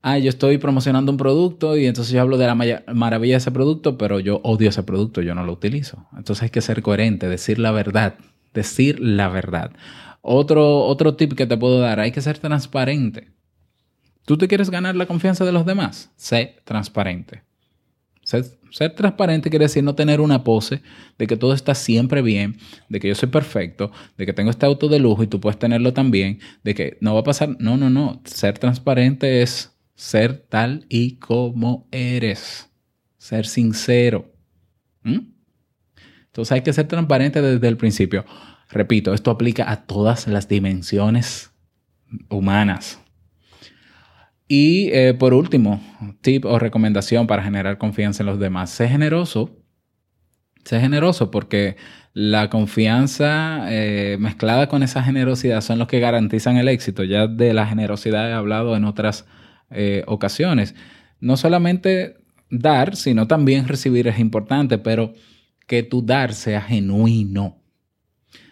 ah, 0.02 0.18
yo 0.18 0.28
estoy 0.28 0.58
promocionando 0.58 1.12
un 1.12 1.18
producto 1.18 1.76
y 1.76 1.86
entonces 1.86 2.12
yo 2.12 2.20
hablo 2.20 2.38
de 2.38 2.46
la 2.46 2.54
maravilla 2.94 3.34
de 3.34 3.38
ese 3.38 3.50
producto, 3.50 3.98
pero 3.98 4.20
yo 4.20 4.40
odio 4.42 4.68
ese 4.68 4.82
producto, 4.82 5.22
yo 5.22 5.34
no 5.34 5.44
lo 5.44 5.52
utilizo. 5.52 6.06
Entonces 6.16 6.44
hay 6.44 6.50
que 6.50 6.60
ser 6.60 6.82
coherente, 6.82 7.28
decir 7.28 7.58
la 7.58 7.72
verdad, 7.72 8.14
decir 8.54 9.00
la 9.00 9.28
verdad. 9.28 9.72
Otro, 10.22 10.84
otro 10.86 11.14
tip 11.14 11.34
que 11.34 11.46
te 11.46 11.56
puedo 11.56 11.80
dar, 11.80 12.00
hay 12.00 12.12
que 12.12 12.20
ser 12.20 12.38
transparente. 12.38 13.28
¿Tú 14.26 14.36
te 14.36 14.48
quieres 14.48 14.70
ganar 14.70 14.96
la 14.96 15.06
confianza 15.06 15.44
de 15.44 15.52
los 15.52 15.66
demás? 15.66 16.10
Sé 16.16 16.56
transparente. 16.64 17.42
Ser, 18.70 18.94
transparente 18.94 19.50
quiere 19.50 19.64
decir 19.64 19.82
no 19.82 19.96
tener 19.96 20.20
una 20.20 20.44
pose 20.44 20.82
de 21.18 21.26
que 21.26 21.36
todo 21.36 21.52
está 21.52 21.74
siempre 21.74 22.22
bien, 22.22 22.58
de 22.88 23.00
que 23.00 23.08
yo 23.08 23.16
soy 23.16 23.28
perfecto, 23.28 23.90
de 24.16 24.26
que 24.26 24.32
tengo 24.32 24.50
este 24.50 24.66
auto 24.66 24.88
de 24.88 25.00
lujo 25.00 25.24
y 25.24 25.26
tú 25.26 25.40
puedes 25.40 25.58
tenerlo 25.58 25.92
también, 25.92 26.38
de 26.62 26.74
que 26.74 26.96
no 27.00 27.14
va 27.14 27.20
a 27.20 27.24
pasar. 27.24 27.56
No, 27.58 27.76
no, 27.76 27.90
no. 27.90 28.22
Ser 28.24 28.58
transparente 28.58 29.42
es 29.42 29.76
ser 29.96 30.36
tal 30.48 30.86
y 30.88 31.16
como 31.16 31.88
eres. 31.90 32.70
Ser 33.18 33.46
sincero. 33.46 34.32
Entonces 35.02 36.52
hay 36.52 36.62
que 36.62 36.72
ser 36.72 36.86
transparente 36.86 37.42
desde 37.42 37.66
el 37.66 37.76
principio. 37.76 38.24
Repito, 38.70 39.12
esto 39.12 39.32
aplica 39.32 39.68
a 39.70 39.84
todas 39.84 40.28
las 40.28 40.46
dimensiones 40.46 41.50
humanas. 42.28 43.00
Y 44.52 44.90
eh, 44.92 45.14
por 45.14 45.32
último, 45.32 45.80
tip 46.22 46.44
o 46.44 46.58
recomendación 46.58 47.28
para 47.28 47.44
generar 47.44 47.78
confianza 47.78 48.24
en 48.24 48.26
los 48.26 48.40
demás. 48.40 48.70
Sé 48.70 48.88
generoso. 48.88 49.62
Sé 50.64 50.80
generoso 50.80 51.30
porque 51.30 51.76
la 52.14 52.50
confianza 52.50 53.68
eh, 53.70 54.16
mezclada 54.18 54.66
con 54.66 54.82
esa 54.82 55.04
generosidad 55.04 55.60
son 55.60 55.78
los 55.78 55.86
que 55.86 56.00
garantizan 56.00 56.56
el 56.56 56.66
éxito. 56.66 57.04
Ya 57.04 57.28
de 57.28 57.54
la 57.54 57.64
generosidad 57.64 58.28
he 58.28 58.32
hablado 58.32 58.74
en 58.74 58.86
otras 58.86 59.24
eh, 59.70 60.02
ocasiones. 60.08 60.74
No 61.20 61.36
solamente 61.36 62.16
dar, 62.50 62.96
sino 62.96 63.28
también 63.28 63.68
recibir 63.68 64.08
es 64.08 64.18
importante, 64.18 64.78
pero 64.78 65.14
que 65.68 65.84
tu 65.84 66.04
dar 66.04 66.34
sea 66.34 66.60
genuino. 66.60 67.62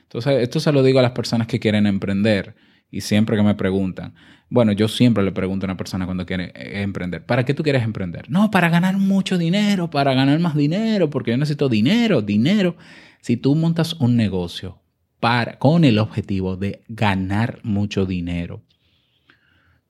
Entonces, 0.05 0.43
esto 0.43 0.61
se 0.61 0.71
lo 0.71 0.85
digo 0.85 1.01
a 1.01 1.03
las 1.03 1.11
personas 1.11 1.49
que 1.49 1.59
quieren 1.59 1.89
emprender 1.89 2.55
y 2.89 3.01
siempre 3.01 3.37
que 3.37 3.43
me 3.43 3.57
preguntan. 3.57 4.15
Bueno, 4.51 4.73
yo 4.73 4.89
siempre 4.89 5.23
le 5.23 5.33
pregunto 5.33 5.67
a 5.67 5.69
una 5.69 5.77
persona 5.77 6.07
cuando 6.07 6.25
quiere 6.25 6.53
eh, 6.55 6.83
emprender, 6.83 7.25
¿para 7.25 7.45
qué 7.45 7.53
tú 7.55 7.63
quieres 7.63 7.83
emprender? 7.83 8.31
No, 8.31 8.51
para 8.51 8.71
ganar 8.71 8.97
mucho 8.97 9.37
dinero, 9.37 9.91
para 9.91 10.15
ganar 10.15 10.39
más 10.39 10.57
dinero, 10.57 11.11
porque 11.11 11.33
yo 11.33 11.37
necesito 11.37 11.69
dinero, 11.69 12.23
dinero. 12.23 12.77
Si 13.21 13.37
tú 13.37 13.55
montas 13.55 13.95
un 13.95 14.17
negocio 14.17 14.79
para, 15.21 15.59
con 15.59 15.85
el 15.85 15.99
objetivo 15.99 16.57
de 16.57 16.83
ganar 16.89 17.61
mucho 17.63 18.07
dinero, 18.07 18.63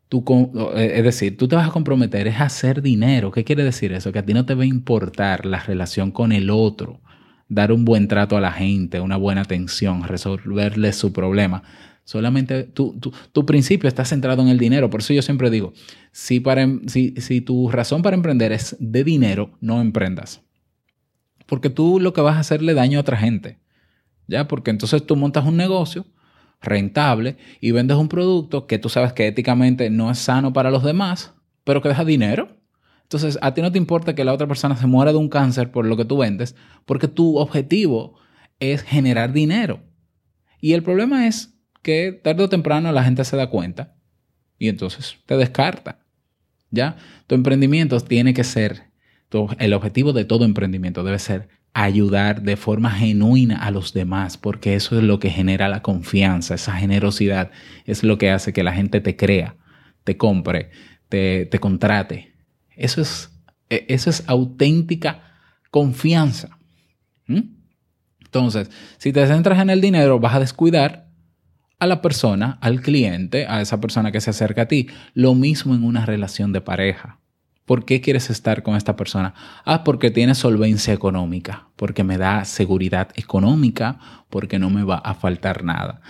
tú 0.08 0.24
eh, 0.74 0.92
es 0.96 1.04
decir, 1.04 1.36
tú 1.36 1.46
te 1.46 1.54
vas 1.54 1.68
a 1.68 1.72
comprometer 1.72 2.26
es 2.26 2.40
a 2.40 2.46
hacer 2.46 2.82
dinero. 2.82 3.30
¿Qué 3.30 3.44
quiere 3.44 3.62
decir 3.62 3.92
eso? 3.92 4.10
Que 4.12 4.18
a 4.18 4.24
ti 4.24 4.34
no 4.34 4.44
te 4.44 4.54
va 4.54 4.62
a 4.62 4.66
importar 4.66 5.46
la 5.46 5.60
relación 5.60 6.10
con 6.10 6.32
el 6.32 6.50
otro, 6.50 7.00
dar 7.48 7.70
un 7.70 7.84
buen 7.84 8.08
trato 8.08 8.36
a 8.36 8.40
la 8.40 8.52
gente, 8.52 9.00
una 9.00 9.16
buena 9.16 9.42
atención, 9.42 10.02
resolverle 10.02 10.92
su 10.92 11.12
problema. 11.12 11.62
Solamente 12.08 12.62
tu, 12.64 12.98
tu- 12.98 13.12
tu 13.32 13.44
principio 13.44 13.86
está 13.86 14.02
centrado 14.02 14.40
en 14.40 14.48
el 14.48 14.56
dinero. 14.56 14.88
Por 14.88 15.00
eso 15.00 15.12
yo 15.12 15.20
siempre 15.20 15.50
digo, 15.50 15.74
si, 16.10 16.40
para, 16.40 16.62
em- 16.62 16.88
si, 16.88 17.12
si 17.18 17.42
tu 17.42 17.68
razón 17.70 18.00
para 18.00 18.16
emprender 18.16 18.50
es 18.50 18.74
de 18.80 19.04
dinero, 19.04 19.50
no 19.60 19.78
emprendas. 19.82 20.40
Porque 21.44 21.68
tú 21.68 22.00
lo 22.00 22.14
que 22.14 22.22
vas 22.22 22.36
a 22.36 22.40
hacerle 22.40 22.72
daño 22.72 22.96
a 22.96 23.02
otra 23.02 23.18
gente. 23.18 23.58
¿Ya? 24.26 24.48
Porque 24.48 24.70
entonces 24.70 25.04
tú 25.04 25.16
montas 25.16 25.44
un 25.44 25.58
negocio 25.58 26.06
rentable 26.62 27.36
y 27.60 27.72
vendes 27.72 27.98
un 27.98 28.08
producto 28.08 28.66
que 28.66 28.78
tú 28.78 28.88
sabes 28.88 29.12
que 29.12 29.26
éticamente 29.26 29.90
no 29.90 30.10
es 30.10 30.18
sano 30.18 30.54
para 30.54 30.70
los 30.70 30.84
demás, 30.84 31.34
pero 31.62 31.82
que 31.82 31.90
deja 31.90 32.06
dinero. 32.06 32.56
Entonces, 33.02 33.38
a 33.42 33.52
ti 33.52 33.60
no 33.60 33.70
te 33.70 33.76
importa 33.76 34.14
que 34.14 34.24
la 34.24 34.32
otra 34.32 34.46
persona 34.46 34.78
se 34.78 34.86
muera 34.86 35.12
de 35.12 35.18
un 35.18 35.28
cáncer 35.28 35.70
por 35.72 35.84
lo 35.84 35.98
que 35.98 36.06
tú 36.06 36.16
vendes, 36.16 36.56
porque 36.86 37.06
tu 37.06 37.36
objetivo 37.36 38.14
es 38.60 38.80
generar 38.82 39.34
dinero. 39.34 39.80
Y 40.58 40.72
el 40.72 40.82
problema 40.82 41.26
es 41.26 41.57
que 41.82 42.12
tarde 42.12 42.44
o 42.44 42.48
temprano 42.48 42.92
la 42.92 43.04
gente 43.04 43.24
se 43.24 43.36
da 43.36 43.48
cuenta 43.48 43.94
y 44.58 44.68
entonces 44.68 45.16
te 45.26 45.36
descarta. 45.36 46.00
¿Ya? 46.70 46.96
Tu 47.26 47.34
emprendimiento 47.34 47.98
tiene 48.00 48.34
que 48.34 48.44
ser, 48.44 48.90
el 49.58 49.72
objetivo 49.72 50.12
de 50.12 50.26
todo 50.26 50.44
emprendimiento 50.44 51.02
debe 51.02 51.18
ser 51.18 51.48
ayudar 51.72 52.42
de 52.42 52.56
forma 52.56 52.90
genuina 52.90 53.56
a 53.56 53.70
los 53.70 53.92
demás, 53.92 54.36
porque 54.36 54.74
eso 54.74 54.98
es 54.98 55.04
lo 55.04 55.18
que 55.18 55.30
genera 55.30 55.68
la 55.68 55.80
confianza, 55.80 56.56
esa 56.56 56.74
generosidad 56.74 57.50
es 57.84 58.02
lo 58.02 58.18
que 58.18 58.30
hace 58.30 58.52
que 58.52 58.64
la 58.64 58.72
gente 58.72 59.00
te 59.00 59.16
crea, 59.16 59.56
te 60.04 60.16
compre, 60.16 60.70
te, 61.08 61.46
te 61.46 61.58
contrate. 61.58 62.34
Eso 62.76 63.00
es, 63.00 63.30
e- 63.70 63.86
eso 63.88 64.10
es 64.10 64.24
auténtica 64.26 65.22
confianza. 65.70 66.58
Entonces, 68.24 68.70
si 68.98 69.12
te 69.12 69.26
centras 69.26 69.58
en 69.60 69.70
el 69.70 69.80
dinero, 69.80 70.18
vas 70.20 70.34
a 70.34 70.40
descuidar 70.40 71.07
a 71.78 71.86
la 71.86 72.02
persona, 72.02 72.58
al 72.60 72.80
cliente, 72.80 73.46
a 73.46 73.60
esa 73.60 73.80
persona 73.80 74.12
que 74.12 74.20
se 74.20 74.30
acerca 74.30 74.62
a 74.62 74.68
ti. 74.68 74.88
Lo 75.14 75.34
mismo 75.34 75.74
en 75.74 75.84
una 75.84 76.06
relación 76.06 76.52
de 76.52 76.60
pareja. 76.60 77.18
¿Por 77.64 77.84
qué 77.84 78.00
quieres 78.00 78.30
estar 78.30 78.62
con 78.62 78.76
esta 78.76 78.96
persona? 78.96 79.34
Ah, 79.64 79.84
porque 79.84 80.10
tiene 80.10 80.34
solvencia 80.34 80.94
económica, 80.94 81.68
porque 81.76 82.02
me 82.02 82.16
da 82.16 82.44
seguridad 82.46 83.10
económica, 83.14 83.98
porque 84.30 84.58
no 84.58 84.70
me 84.70 84.84
va 84.84 84.96
a 84.96 85.14
faltar 85.14 85.64
nada. 85.64 86.00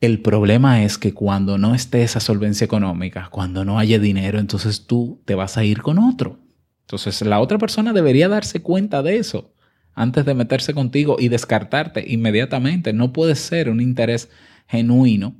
El 0.00 0.20
problema 0.20 0.82
es 0.82 0.96
que 0.96 1.12
cuando 1.12 1.58
no 1.58 1.74
esté 1.74 2.02
esa 2.02 2.20
solvencia 2.20 2.64
económica, 2.64 3.28
cuando 3.30 3.64
no 3.64 3.78
haya 3.78 3.98
dinero, 3.98 4.38
entonces 4.38 4.86
tú 4.86 5.20
te 5.26 5.34
vas 5.34 5.58
a 5.58 5.64
ir 5.64 5.82
con 5.82 5.98
otro. 5.98 6.38
Entonces 6.82 7.20
la 7.22 7.40
otra 7.40 7.58
persona 7.58 7.92
debería 7.92 8.28
darse 8.28 8.62
cuenta 8.62 9.02
de 9.02 9.18
eso 9.18 9.52
antes 9.94 10.24
de 10.24 10.34
meterse 10.34 10.72
contigo 10.72 11.16
y 11.18 11.28
descartarte 11.28 12.04
inmediatamente. 12.06 12.92
No 12.92 13.12
puede 13.12 13.34
ser 13.34 13.68
un 13.68 13.80
interés 13.80 14.30
genuino 14.70 15.34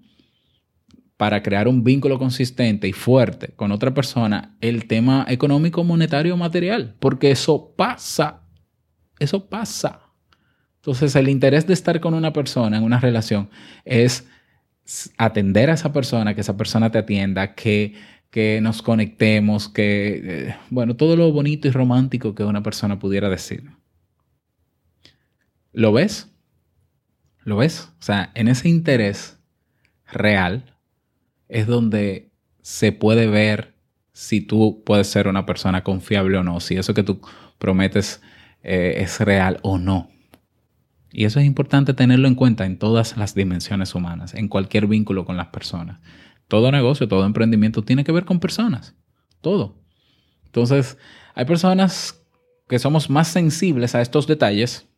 para 1.17 1.43
crear 1.43 1.69
un 1.69 1.85
vínculo 1.85 2.19
consistente 2.19 2.89
y 2.89 2.93
fuerte 2.93 3.49
con 3.55 3.73
otra 3.73 3.93
persona 3.93 4.57
el 4.61 4.87
tema 4.87 5.27
económico, 5.29 5.85
monetario, 5.85 6.37
material, 6.37 6.97
porque 6.99 7.31
eso 7.31 7.75
pasa. 7.77 8.43
Eso 9.19 9.49
pasa. 9.49 10.01
Entonces, 10.77 11.15
el 11.15 11.29
interés 11.29 11.67
de 11.67 11.75
estar 11.75 12.01
con 12.01 12.15
una 12.15 12.33
persona 12.33 12.79
en 12.79 12.85
una 12.85 12.99
relación 12.99 13.51
es 13.85 14.27
atender 15.19 15.69
a 15.69 15.75
esa 15.75 15.93
persona, 15.93 16.35
que 16.35 16.41
esa 16.41 16.57
persona 16.57 16.91
te 16.91 16.97
atienda, 16.97 17.55
que, 17.55 17.95
que 18.31 18.61
nos 18.63 18.81
conectemos, 18.81 19.69
que, 19.69 20.23
eh, 20.25 20.57
bueno, 20.71 20.97
todo 20.97 21.17
lo 21.17 21.31
bonito 21.33 21.69
y 21.69 21.71
romántico 21.71 22.35
que 22.35 22.45
una 22.45 22.63
persona 22.63 22.99
pudiera 22.99 23.29
decir. 23.29 23.65
¿Lo 25.73 25.93
ves? 25.93 26.30
¿Lo 27.45 27.57
ves? 27.57 27.93
O 27.99 28.03
sea, 28.03 28.31
en 28.35 28.49
ese 28.49 28.69
interés 28.69 29.39
real 30.13 30.77
es 31.49 31.67
donde 31.67 32.31
se 32.63 32.93
puede 32.93 33.27
ver 33.27 33.75
si 34.13 34.41
tú 34.41 34.83
puedes 34.85 35.07
ser 35.07 35.29
una 35.29 35.47
persona 35.47 35.83
confiable 35.83 36.37
o 36.37 36.43
no, 36.43 36.61
si 36.61 36.77
eso 36.77 36.95
que 36.95 37.03
tú 37.03 37.21
prometes 37.59 38.21
eh, 38.63 38.97
es 38.99 39.21
real 39.21 39.59
o 39.63 39.79
no. 39.79 40.11
Y 41.13 41.25
eso 41.25 41.41
es 41.41 41.47
importante 41.47 41.95
tenerlo 41.95 42.29
en 42.29 42.35
cuenta 42.35 42.67
en 42.67 42.79
todas 42.79 43.17
las 43.17 43.35
dimensiones 43.35 43.95
humanas, 43.95 44.35
en 44.35 44.49
cualquier 44.49 44.87
vínculo 44.87 45.25
con 45.25 45.37
las 45.37 45.49
personas. 45.49 46.01
Todo 46.47 46.71
negocio, 46.71 47.09
todo 47.09 47.25
emprendimiento 47.25 47.83
tiene 47.83 48.05
que 48.05 48.13
ver 48.13 48.25
con 48.25 48.41
personas. 48.41 48.95
Todo. 49.41 49.81
Entonces, 50.45 50.99
hay 51.35 51.45
personas 51.47 52.23
que 52.69 52.79
somos 52.79 53.11
más 53.11 53.29
sensibles 53.29 53.95
a 53.95 54.01
estos 54.01 54.27
detalles 54.27 54.90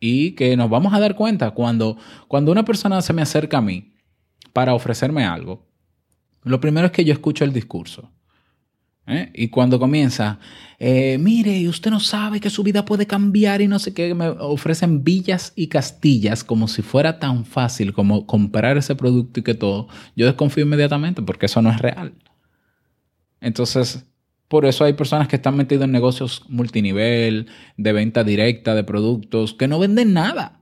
y 0.00 0.32
que 0.32 0.56
nos 0.56 0.70
vamos 0.70 0.92
a 0.94 1.00
dar 1.00 1.14
cuenta 1.14 1.50
cuando, 1.52 1.96
cuando 2.28 2.52
una 2.52 2.64
persona 2.64 3.00
se 3.02 3.12
me 3.12 3.22
acerca 3.22 3.58
a 3.58 3.62
mí 3.62 3.94
para 4.52 4.74
ofrecerme 4.74 5.24
algo. 5.24 5.66
Lo 6.42 6.60
primero 6.60 6.86
es 6.86 6.92
que 6.92 7.04
yo 7.04 7.12
escucho 7.12 7.44
el 7.44 7.52
discurso. 7.52 8.10
¿eh? 9.06 9.30
Y 9.34 9.48
cuando 9.48 9.78
comienza, 9.78 10.38
eh, 10.78 11.18
mire, 11.18 11.68
usted 11.68 11.90
no 11.90 12.00
sabe 12.00 12.40
que 12.40 12.50
su 12.50 12.62
vida 12.62 12.84
puede 12.84 13.06
cambiar 13.06 13.60
y 13.60 13.68
no 13.68 13.78
sé 13.78 13.94
qué, 13.94 14.14
me 14.14 14.28
ofrecen 14.28 15.02
villas 15.02 15.52
y 15.56 15.68
castillas 15.68 16.44
como 16.44 16.68
si 16.68 16.82
fuera 16.82 17.18
tan 17.18 17.44
fácil 17.44 17.92
como 17.92 18.26
comprar 18.26 18.76
ese 18.76 18.94
producto 18.94 19.40
y 19.40 19.42
que 19.42 19.54
todo, 19.54 19.88
yo 20.14 20.26
desconfío 20.26 20.64
inmediatamente 20.64 21.22
porque 21.22 21.46
eso 21.46 21.62
no 21.62 21.70
es 21.70 21.78
real. 21.78 22.14
Entonces, 23.40 24.06
por 24.48 24.64
eso 24.64 24.84
hay 24.84 24.92
personas 24.92 25.28
que 25.28 25.36
están 25.36 25.56
metidas 25.56 25.84
en 25.84 25.92
negocios 25.92 26.44
multinivel, 26.48 27.46
de 27.76 27.92
venta 27.92 28.24
directa 28.24 28.74
de 28.74 28.84
productos, 28.84 29.54
que 29.54 29.68
no 29.68 29.78
venden 29.78 30.12
nada. 30.12 30.60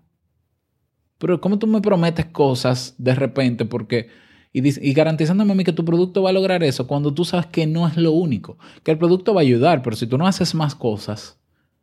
Pero 1.18 1.40
¿cómo 1.40 1.58
tú 1.58 1.66
me 1.66 1.80
prometes 1.80 2.26
cosas 2.26 2.94
de 2.98 3.14
repente 3.14 3.64
porque 3.64 4.08
y, 4.54 4.92
garantizándome 4.92 5.52
a 5.52 5.54
mí 5.56 5.64
que 5.64 5.72
tu 5.72 5.84
producto 5.84 6.22
va 6.22 6.30
a 6.30 6.32
lograr 6.32 6.62
eso 6.62 6.86
cuando 6.86 7.12
tú 7.12 7.24
sabes 7.24 7.46
que 7.46 7.66
no 7.66 7.88
es 7.88 7.96
lo 7.96 8.12
único, 8.12 8.56
que 8.84 8.92
el 8.92 8.98
producto 8.98 9.34
va 9.34 9.40
a 9.40 9.42
ayudar, 9.42 9.82
pero 9.82 9.96
si 9.96 10.06
tú 10.06 10.16
no 10.16 10.28
haces 10.28 10.54
más 10.54 10.76
cosas, 10.76 11.40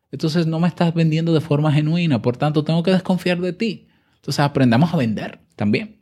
entonces 0.10 0.48
no 0.48 0.60
me 0.60 0.70
estás 0.70 0.94
vendiendo 0.94 1.34
de 1.34 1.42
forma 1.42 1.74
genuina, 1.74 2.22
por 2.22 2.38
tanto 2.38 2.64
tengo 2.64 2.82
que 2.82 2.92
desconfiar 2.92 3.42
de 3.42 3.52
ti. 3.52 3.88
Entonces 4.16 4.40
aprendamos 4.40 4.94
a 4.94 4.98
vender 4.98 5.42
también. 5.58 6.01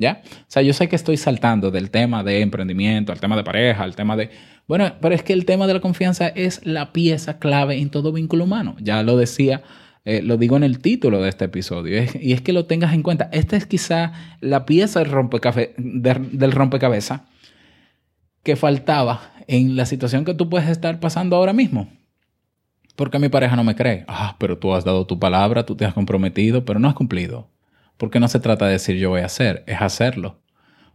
¿Ya? 0.00 0.22
O 0.24 0.44
sea, 0.48 0.62
yo 0.62 0.72
sé 0.72 0.88
que 0.88 0.96
estoy 0.96 1.18
saltando 1.18 1.70
del 1.70 1.90
tema 1.90 2.24
de 2.24 2.40
emprendimiento, 2.40 3.12
al 3.12 3.20
tema 3.20 3.36
de 3.36 3.44
pareja, 3.44 3.82
al 3.84 3.94
tema 3.94 4.16
de... 4.16 4.30
Bueno, 4.66 4.94
pero 5.02 5.14
es 5.14 5.22
que 5.22 5.34
el 5.34 5.44
tema 5.44 5.66
de 5.66 5.74
la 5.74 5.80
confianza 5.80 6.28
es 6.28 6.64
la 6.64 6.90
pieza 6.94 7.38
clave 7.38 7.76
en 7.76 7.90
todo 7.90 8.10
vínculo 8.10 8.44
humano. 8.44 8.76
Ya 8.80 9.02
lo 9.02 9.18
decía, 9.18 9.62
eh, 10.06 10.22
lo 10.22 10.38
digo 10.38 10.56
en 10.56 10.62
el 10.64 10.78
título 10.78 11.20
de 11.20 11.28
este 11.28 11.44
episodio, 11.44 11.98
es- 11.98 12.16
y 12.16 12.32
es 12.32 12.40
que 12.40 12.54
lo 12.54 12.64
tengas 12.64 12.94
en 12.94 13.02
cuenta. 13.02 13.28
Esta 13.30 13.58
es 13.58 13.66
quizá 13.66 14.12
la 14.40 14.64
pieza 14.64 15.00
del, 15.00 15.10
rompecafe- 15.12 15.74
de- 15.76 16.14
del 16.32 16.52
rompecabezas 16.52 17.20
que 18.42 18.56
faltaba 18.56 19.32
en 19.48 19.76
la 19.76 19.84
situación 19.84 20.24
que 20.24 20.32
tú 20.32 20.48
puedes 20.48 20.70
estar 20.70 20.98
pasando 20.98 21.36
ahora 21.36 21.52
mismo. 21.52 21.90
Porque 22.96 23.18
mi 23.18 23.28
pareja 23.28 23.54
no 23.54 23.64
me 23.64 23.76
cree. 23.76 24.06
Ah, 24.08 24.36
pero 24.38 24.56
tú 24.56 24.72
has 24.72 24.84
dado 24.86 25.06
tu 25.06 25.18
palabra, 25.18 25.66
tú 25.66 25.76
te 25.76 25.84
has 25.84 25.92
comprometido, 25.92 26.64
pero 26.64 26.78
no 26.80 26.88
has 26.88 26.94
cumplido. 26.94 27.49
Porque 28.00 28.18
no 28.18 28.28
se 28.28 28.40
trata 28.40 28.64
de 28.64 28.72
decir 28.72 28.96
yo 28.96 29.10
voy 29.10 29.20
a 29.20 29.26
hacer, 29.26 29.62
es 29.66 29.82
hacerlo. 29.82 30.40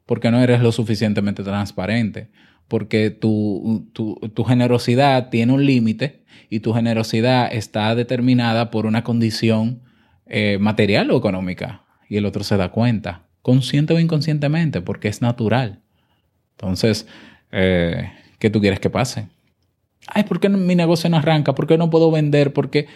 Porque 0.08 0.32
no 0.32 0.42
eres 0.42 0.60
lo 0.62 0.72
suficientemente 0.72 1.44
transparente. 1.44 2.32
Porque 2.68 3.12
tu, 3.12 3.92
tu, 3.94 4.44
generosidad 4.44 5.30
tiene 5.30 5.54
un 5.54 5.68
límite 5.68 6.24
y 6.50 6.62
tu 6.62 6.74
generosidad 6.74 7.54
está 7.54 7.94
determinada 7.94 8.72
por 8.72 8.88
una 8.88 9.04
condición 9.04 9.84
eh, 10.26 10.58
material 10.60 11.12
o 11.12 11.18
económica. 11.18 11.84
Y 12.10 12.18
el 12.18 12.26
otro 12.26 12.44
se 12.44 12.58
da 12.58 12.72
cuenta, 12.72 13.28
consciente 13.44 13.94
o 13.94 14.00
inconscientemente, 14.00 14.82
porque 14.82 15.08
es 15.08 15.22
natural. 15.22 15.84
Entonces, 16.58 17.08
eh, 17.52 18.12
¿qué 18.40 18.50
tú 18.50 18.62
quieres 18.62 18.80
que 18.80 18.90
pase? 18.90 19.28
Ay, 20.08 20.24
¿por 20.24 20.40
qué 20.40 20.50
mi 20.50 20.74
negocio 20.74 21.08
no 21.12 21.18
arranca? 21.18 21.54
¿Por 21.54 21.68
qué 21.68 21.78
no 21.78 21.92
puedo 21.92 22.10
vender? 22.10 22.52
Porque 22.52 22.88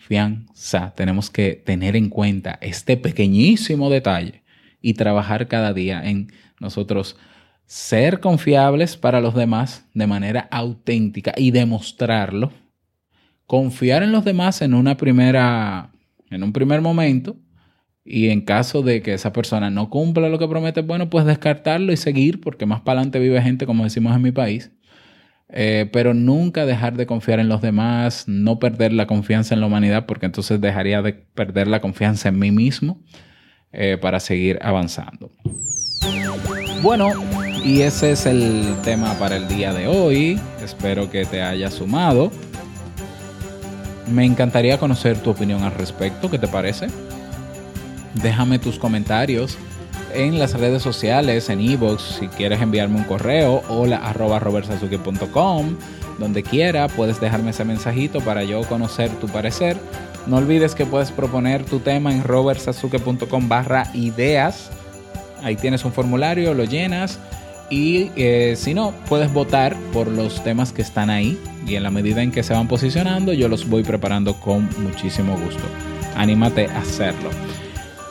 confianza. 0.00 0.94
Tenemos 0.96 1.30
que 1.30 1.52
tener 1.54 1.94
en 1.94 2.08
cuenta 2.08 2.58
este 2.62 2.96
pequeñísimo 2.96 3.90
detalle 3.90 4.42
y 4.80 4.94
trabajar 4.94 5.46
cada 5.46 5.74
día 5.74 6.02
en 6.02 6.32
nosotros 6.58 7.16
ser 7.66 8.18
confiables 8.20 8.96
para 8.96 9.20
los 9.20 9.34
demás 9.34 9.86
de 9.92 10.06
manera 10.06 10.48
auténtica 10.50 11.34
y 11.36 11.50
demostrarlo. 11.50 12.50
Confiar 13.46 14.02
en 14.02 14.12
los 14.12 14.24
demás 14.24 14.62
en 14.62 14.74
una 14.74 14.96
primera, 14.96 15.90
en 16.30 16.42
un 16.42 16.52
primer 16.52 16.80
momento 16.80 17.36
y 18.02 18.30
en 18.30 18.40
caso 18.40 18.82
de 18.82 19.02
que 19.02 19.12
esa 19.12 19.32
persona 19.32 19.70
no 19.70 19.90
cumpla 19.90 20.30
lo 20.30 20.38
que 20.38 20.48
promete, 20.48 20.80
bueno, 20.80 21.10
pues 21.10 21.26
descartarlo 21.26 21.92
y 21.92 21.98
seguir 21.98 22.40
porque 22.40 22.64
más 22.64 22.80
para 22.80 23.00
adelante 23.00 23.18
vive 23.18 23.42
gente, 23.42 23.66
como 23.66 23.84
decimos 23.84 24.16
en 24.16 24.22
mi 24.22 24.32
país. 24.32 24.72
Eh, 25.52 25.88
pero 25.92 26.14
nunca 26.14 26.64
dejar 26.64 26.96
de 26.96 27.06
confiar 27.06 27.40
en 27.40 27.48
los 27.48 27.60
demás, 27.60 28.24
no 28.28 28.58
perder 28.58 28.92
la 28.92 29.06
confianza 29.06 29.54
en 29.54 29.60
la 29.60 29.66
humanidad, 29.66 30.06
porque 30.06 30.26
entonces 30.26 30.60
dejaría 30.60 31.02
de 31.02 31.12
perder 31.12 31.66
la 31.66 31.80
confianza 31.80 32.28
en 32.28 32.38
mí 32.38 32.52
mismo 32.52 33.02
eh, 33.72 33.98
para 34.00 34.20
seguir 34.20 34.58
avanzando. 34.62 35.30
Bueno, 36.82 37.10
y 37.64 37.82
ese 37.82 38.12
es 38.12 38.26
el 38.26 38.74
tema 38.84 39.14
para 39.18 39.36
el 39.36 39.48
día 39.48 39.72
de 39.72 39.86
hoy. 39.86 40.40
Espero 40.62 41.10
que 41.10 41.24
te 41.24 41.42
haya 41.42 41.70
sumado. 41.70 42.30
Me 44.10 44.24
encantaría 44.24 44.78
conocer 44.78 45.18
tu 45.18 45.30
opinión 45.30 45.62
al 45.62 45.72
respecto. 45.72 46.30
¿Qué 46.30 46.38
te 46.38 46.48
parece? 46.48 46.86
Déjame 48.22 48.58
tus 48.58 48.78
comentarios 48.78 49.58
en 50.14 50.38
las 50.38 50.54
redes 50.54 50.82
sociales, 50.82 51.48
en 51.48 51.60
ebooks, 51.60 52.18
si 52.20 52.28
quieres 52.28 52.60
enviarme 52.60 52.96
un 52.96 53.04
correo, 53.04 53.62
hola 53.68 53.96
arroba 53.96 54.38
robertsazuke.com, 54.38 55.76
donde 56.18 56.42
quiera 56.42 56.88
puedes 56.88 57.20
dejarme 57.20 57.50
ese 57.50 57.64
mensajito 57.64 58.20
para 58.20 58.44
yo 58.44 58.62
conocer 58.62 59.10
tu 59.20 59.28
parecer. 59.28 59.76
No 60.26 60.36
olvides 60.36 60.74
que 60.74 60.86
puedes 60.86 61.10
proponer 61.10 61.64
tu 61.64 61.80
tema 61.80 62.12
en 62.12 62.22
robertsazuke.com 62.22 63.48
barra 63.48 63.86
ideas. 63.94 64.70
Ahí 65.42 65.56
tienes 65.56 65.84
un 65.84 65.92
formulario, 65.92 66.54
lo 66.54 66.64
llenas 66.64 67.18
y 67.70 68.10
eh, 68.16 68.54
si 68.56 68.74
no, 68.74 68.92
puedes 69.08 69.32
votar 69.32 69.76
por 69.92 70.08
los 70.08 70.42
temas 70.42 70.72
que 70.72 70.82
están 70.82 71.08
ahí 71.08 71.40
y 71.66 71.76
en 71.76 71.84
la 71.84 71.90
medida 71.90 72.22
en 72.22 72.32
que 72.32 72.42
se 72.42 72.52
van 72.52 72.66
posicionando, 72.66 73.32
yo 73.32 73.48
los 73.48 73.68
voy 73.68 73.84
preparando 73.84 74.34
con 74.34 74.68
muchísimo 74.82 75.38
gusto. 75.38 75.62
Anímate 76.16 76.66
a 76.66 76.80
hacerlo. 76.80 77.30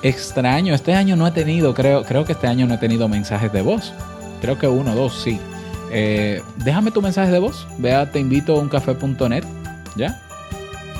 Extraño, 0.02 0.74
este 0.74 0.94
año 0.94 1.16
no 1.16 1.28
he 1.28 1.32
tenido, 1.32 1.74
creo, 1.74 2.04
creo 2.04 2.24
que 2.24 2.32
este 2.32 2.48
año 2.48 2.66
no 2.68 2.76
he 2.76 2.78
tenido 2.78 3.08
mensajes 3.08 3.52
de 3.52 3.62
voz. 3.62 3.94
Creo 4.42 4.58
que 4.58 4.68
uno 4.68 4.96
dos, 4.96 5.22
sí. 5.22 5.40
Eh, 5.92 6.42
déjame 6.58 6.92
tu 6.92 7.02
mensaje 7.02 7.32
de 7.32 7.40
voz. 7.40 7.68
Ve 7.78 7.94
a 7.94 8.10
teinvitouncafé.net, 8.10 9.44
¿ya? 9.96 10.22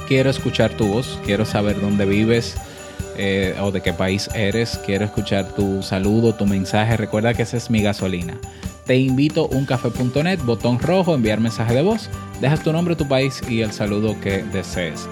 Quiero 0.08 0.30
escuchar 0.30 0.72
tu 0.72 0.88
voz, 0.88 1.20
quiero 1.26 1.46
saber 1.46 1.80
dónde 1.80 2.06
vives 2.06 2.56
eh, 3.16 3.56
o 3.62 3.72
de 3.72 3.82
qué 3.82 3.94
país 3.94 4.30
eres. 4.34 4.80
Quiero 4.86 5.06
escuchar 5.06 5.46
tu 5.50 5.82
saludo, 5.82 6.34
tu 6.34 6.46
mensaje. 6.46 6.98
Recuerda 6.98 7.34
que 7.34 7.44
esa 7.44 7.58
es 7.58 7.70
mi 7.70 7.82
gasolina. 7.82 8.34
Te 8.86 8.98
invito 8.98 9.48
uncafé.net, 9.48 10.40
botón 10.44 10.80
rojo, 10.80 11.14
enviar 11.14 11.40
mensaje 11.40 11.76
de 11.76 11.84
voz. 11.84 12.10
Dejas 12.42 12.64
tu 12.64 12.74
nombre, 12.74 12.96
tu 12.96 13.08
país 13.08 13.42
y 13.48 13.62
el 13.62 13.72
saludo 13.72 14.20
que 14.20 14.44
desees. 14.44 15.08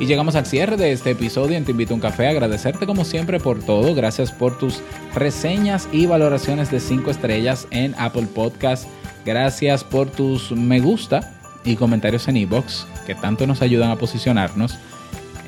Y 0.00 0.06
llegamos 0.06 0.34
al 0.34 0.46
cierre 0.46 0.78
de 0.78 0.92
este 0.92 1.10
episodio 1.10 1.58
en 1.58 1.66
Te 1.66 1.72
Invito 1.72 1.92
a 1.92 1.96
un 1.96 2.00
Café. 2.00 2.26
Agradecerte 2.26 2.86
como 2.86 3.04
siempre 3.04 3.38
por 3.38 3.62
todo. 3.62 3.94
Gracias 3.94 4.32
por 4.32 4.58
tus 4.58 4.80
reseñas 5.14 5.90
y 5.92 6.06
valoraciones 6.06 6.70
de 6.70 6.80
5 6.80 7.10
estrellas 7.10 7.68
en 7.70 7.94
Apple 7.98 8.26
Podcast. 8.34 8.88
Gracias 9.26 9.84
por 9.84 10.10
tus 10.10 10.52
me 10.52 10.80
gusta 10.80 11.34
y 11.64 11.76
comentarios 11.76 12.26
en 12.28 12.38
iBox 12.38 12.86
que 13.06 13.14
tanto 13.14 13.46
nos 13.46 13.60
ayudan 13.60 13.90
a 13.90 13.96
posicionarnos. 13.96 14.78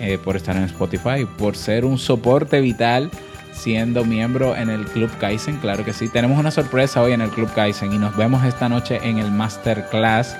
eh, 0.00 0.18
por 0.18 0.36
estar 0.36 0.56
en 0.56 0.64
Spotify, 0.64 1.26
por 1.38 1.56
ser 1.56 1.84
un 1.84 1.96
soporte 1.96 2.60
vital 2.60 3.10
siendo 3.52 4.04
miembro 4.04 4.56
en 4.56 4.68
el 4.68 4.84
Club 4.86 5.10
Kaizen. 5.18 5.58
Claro 5.58 5.84
que 5.84 5.92
sí. 5.92 6.08
Tenemos 6.08 6.38
una 6.38 6.50
sorpresa 6.50 7.02
hoy 7.02 7.12
en 7.12 7.20
el 7.20 7.30
Club 7.30 7.52
Kaizen 7.54 7.92
y 7.92 7.98
nos 7.98 8.16
vemos 8.16 8.44
esta 8.44 8.68
noche 8.68 8.98
en 9.02 9.18
el 9.18 9.30
Masterclass. 9.30 10.36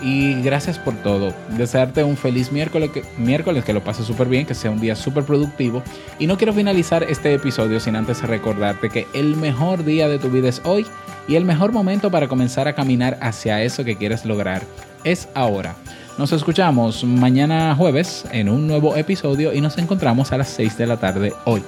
Y 0.00 0.42
gracias 0.42 0.78
por 0.78 0.94
todo. 0.96 1.32
Desearte 1.56 2.04
un 2.04 2.16
feliz 2.16 2.52
miércoles, 2.52 2.90
que, 2.90 3.04
miércoles, 3.16 3.64
que 3.64 3.72
lo 3.72 3.82
pases 3.82 4.06
súper 4.06 4.28
bien, 4.28 4.46
que 4.46 4.54
sea 4.54 4.70
un 4.70 4.80
día 4.80 4.96
súper 4.96 5.24
productivo. 5.24 5.82
Y 6.18 6.26
no 6.26 6.36
quiero 6.36 6.52
finalizar 6.52 7.02
este 7.04 7.32
episodio 7.34 7.80
sin 7.80 7.96
antes 7.96 8.22
recordarte 8.22 8.90
que 8.90 9.06
el 9.14 9.36
mejor 9.36 9.84
día 9.84 10.08
de 10.08 10.18
tu 10.18 10.28
vida 10.28 10.48
es 10.48 10.60
hoy 10.64 10.86
y 11.26 11.36
el 11.36 11.44
mejor 11.44 11.72
momento 11.72 12.10
para 12.10 12.28
comenzar 12.28 12.68
a 12.68 12.74
caminar 12.74 13.18
hacia 13.20 13.62
eso 13.62 13.84
que 13.84 13.96
quieres 13.96 14.24
lograr 14.24 14.62
es 15.04 15.28
ahora. 15.34 15.74
Nos 16.18 16.32
escuchamos 16.32 17.02
mañana 17.02 17.74
jueves 17.74 18.24
en 18.30 18.48
un 18.48 18.66
nuevo 18.66 18.96
episodio 18.96 19.52
y 19.52 19.60
nos 19.60 19.78
encontramos 19.78 20.32
a 20.32 20.38
las 20.38 20.48
6 20.48 20.78
de 20.78 20.86
la 20.86 20.96
tarde 20.96 21.32
hoy. 21.44 21.62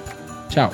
Chao. 0.49 0.71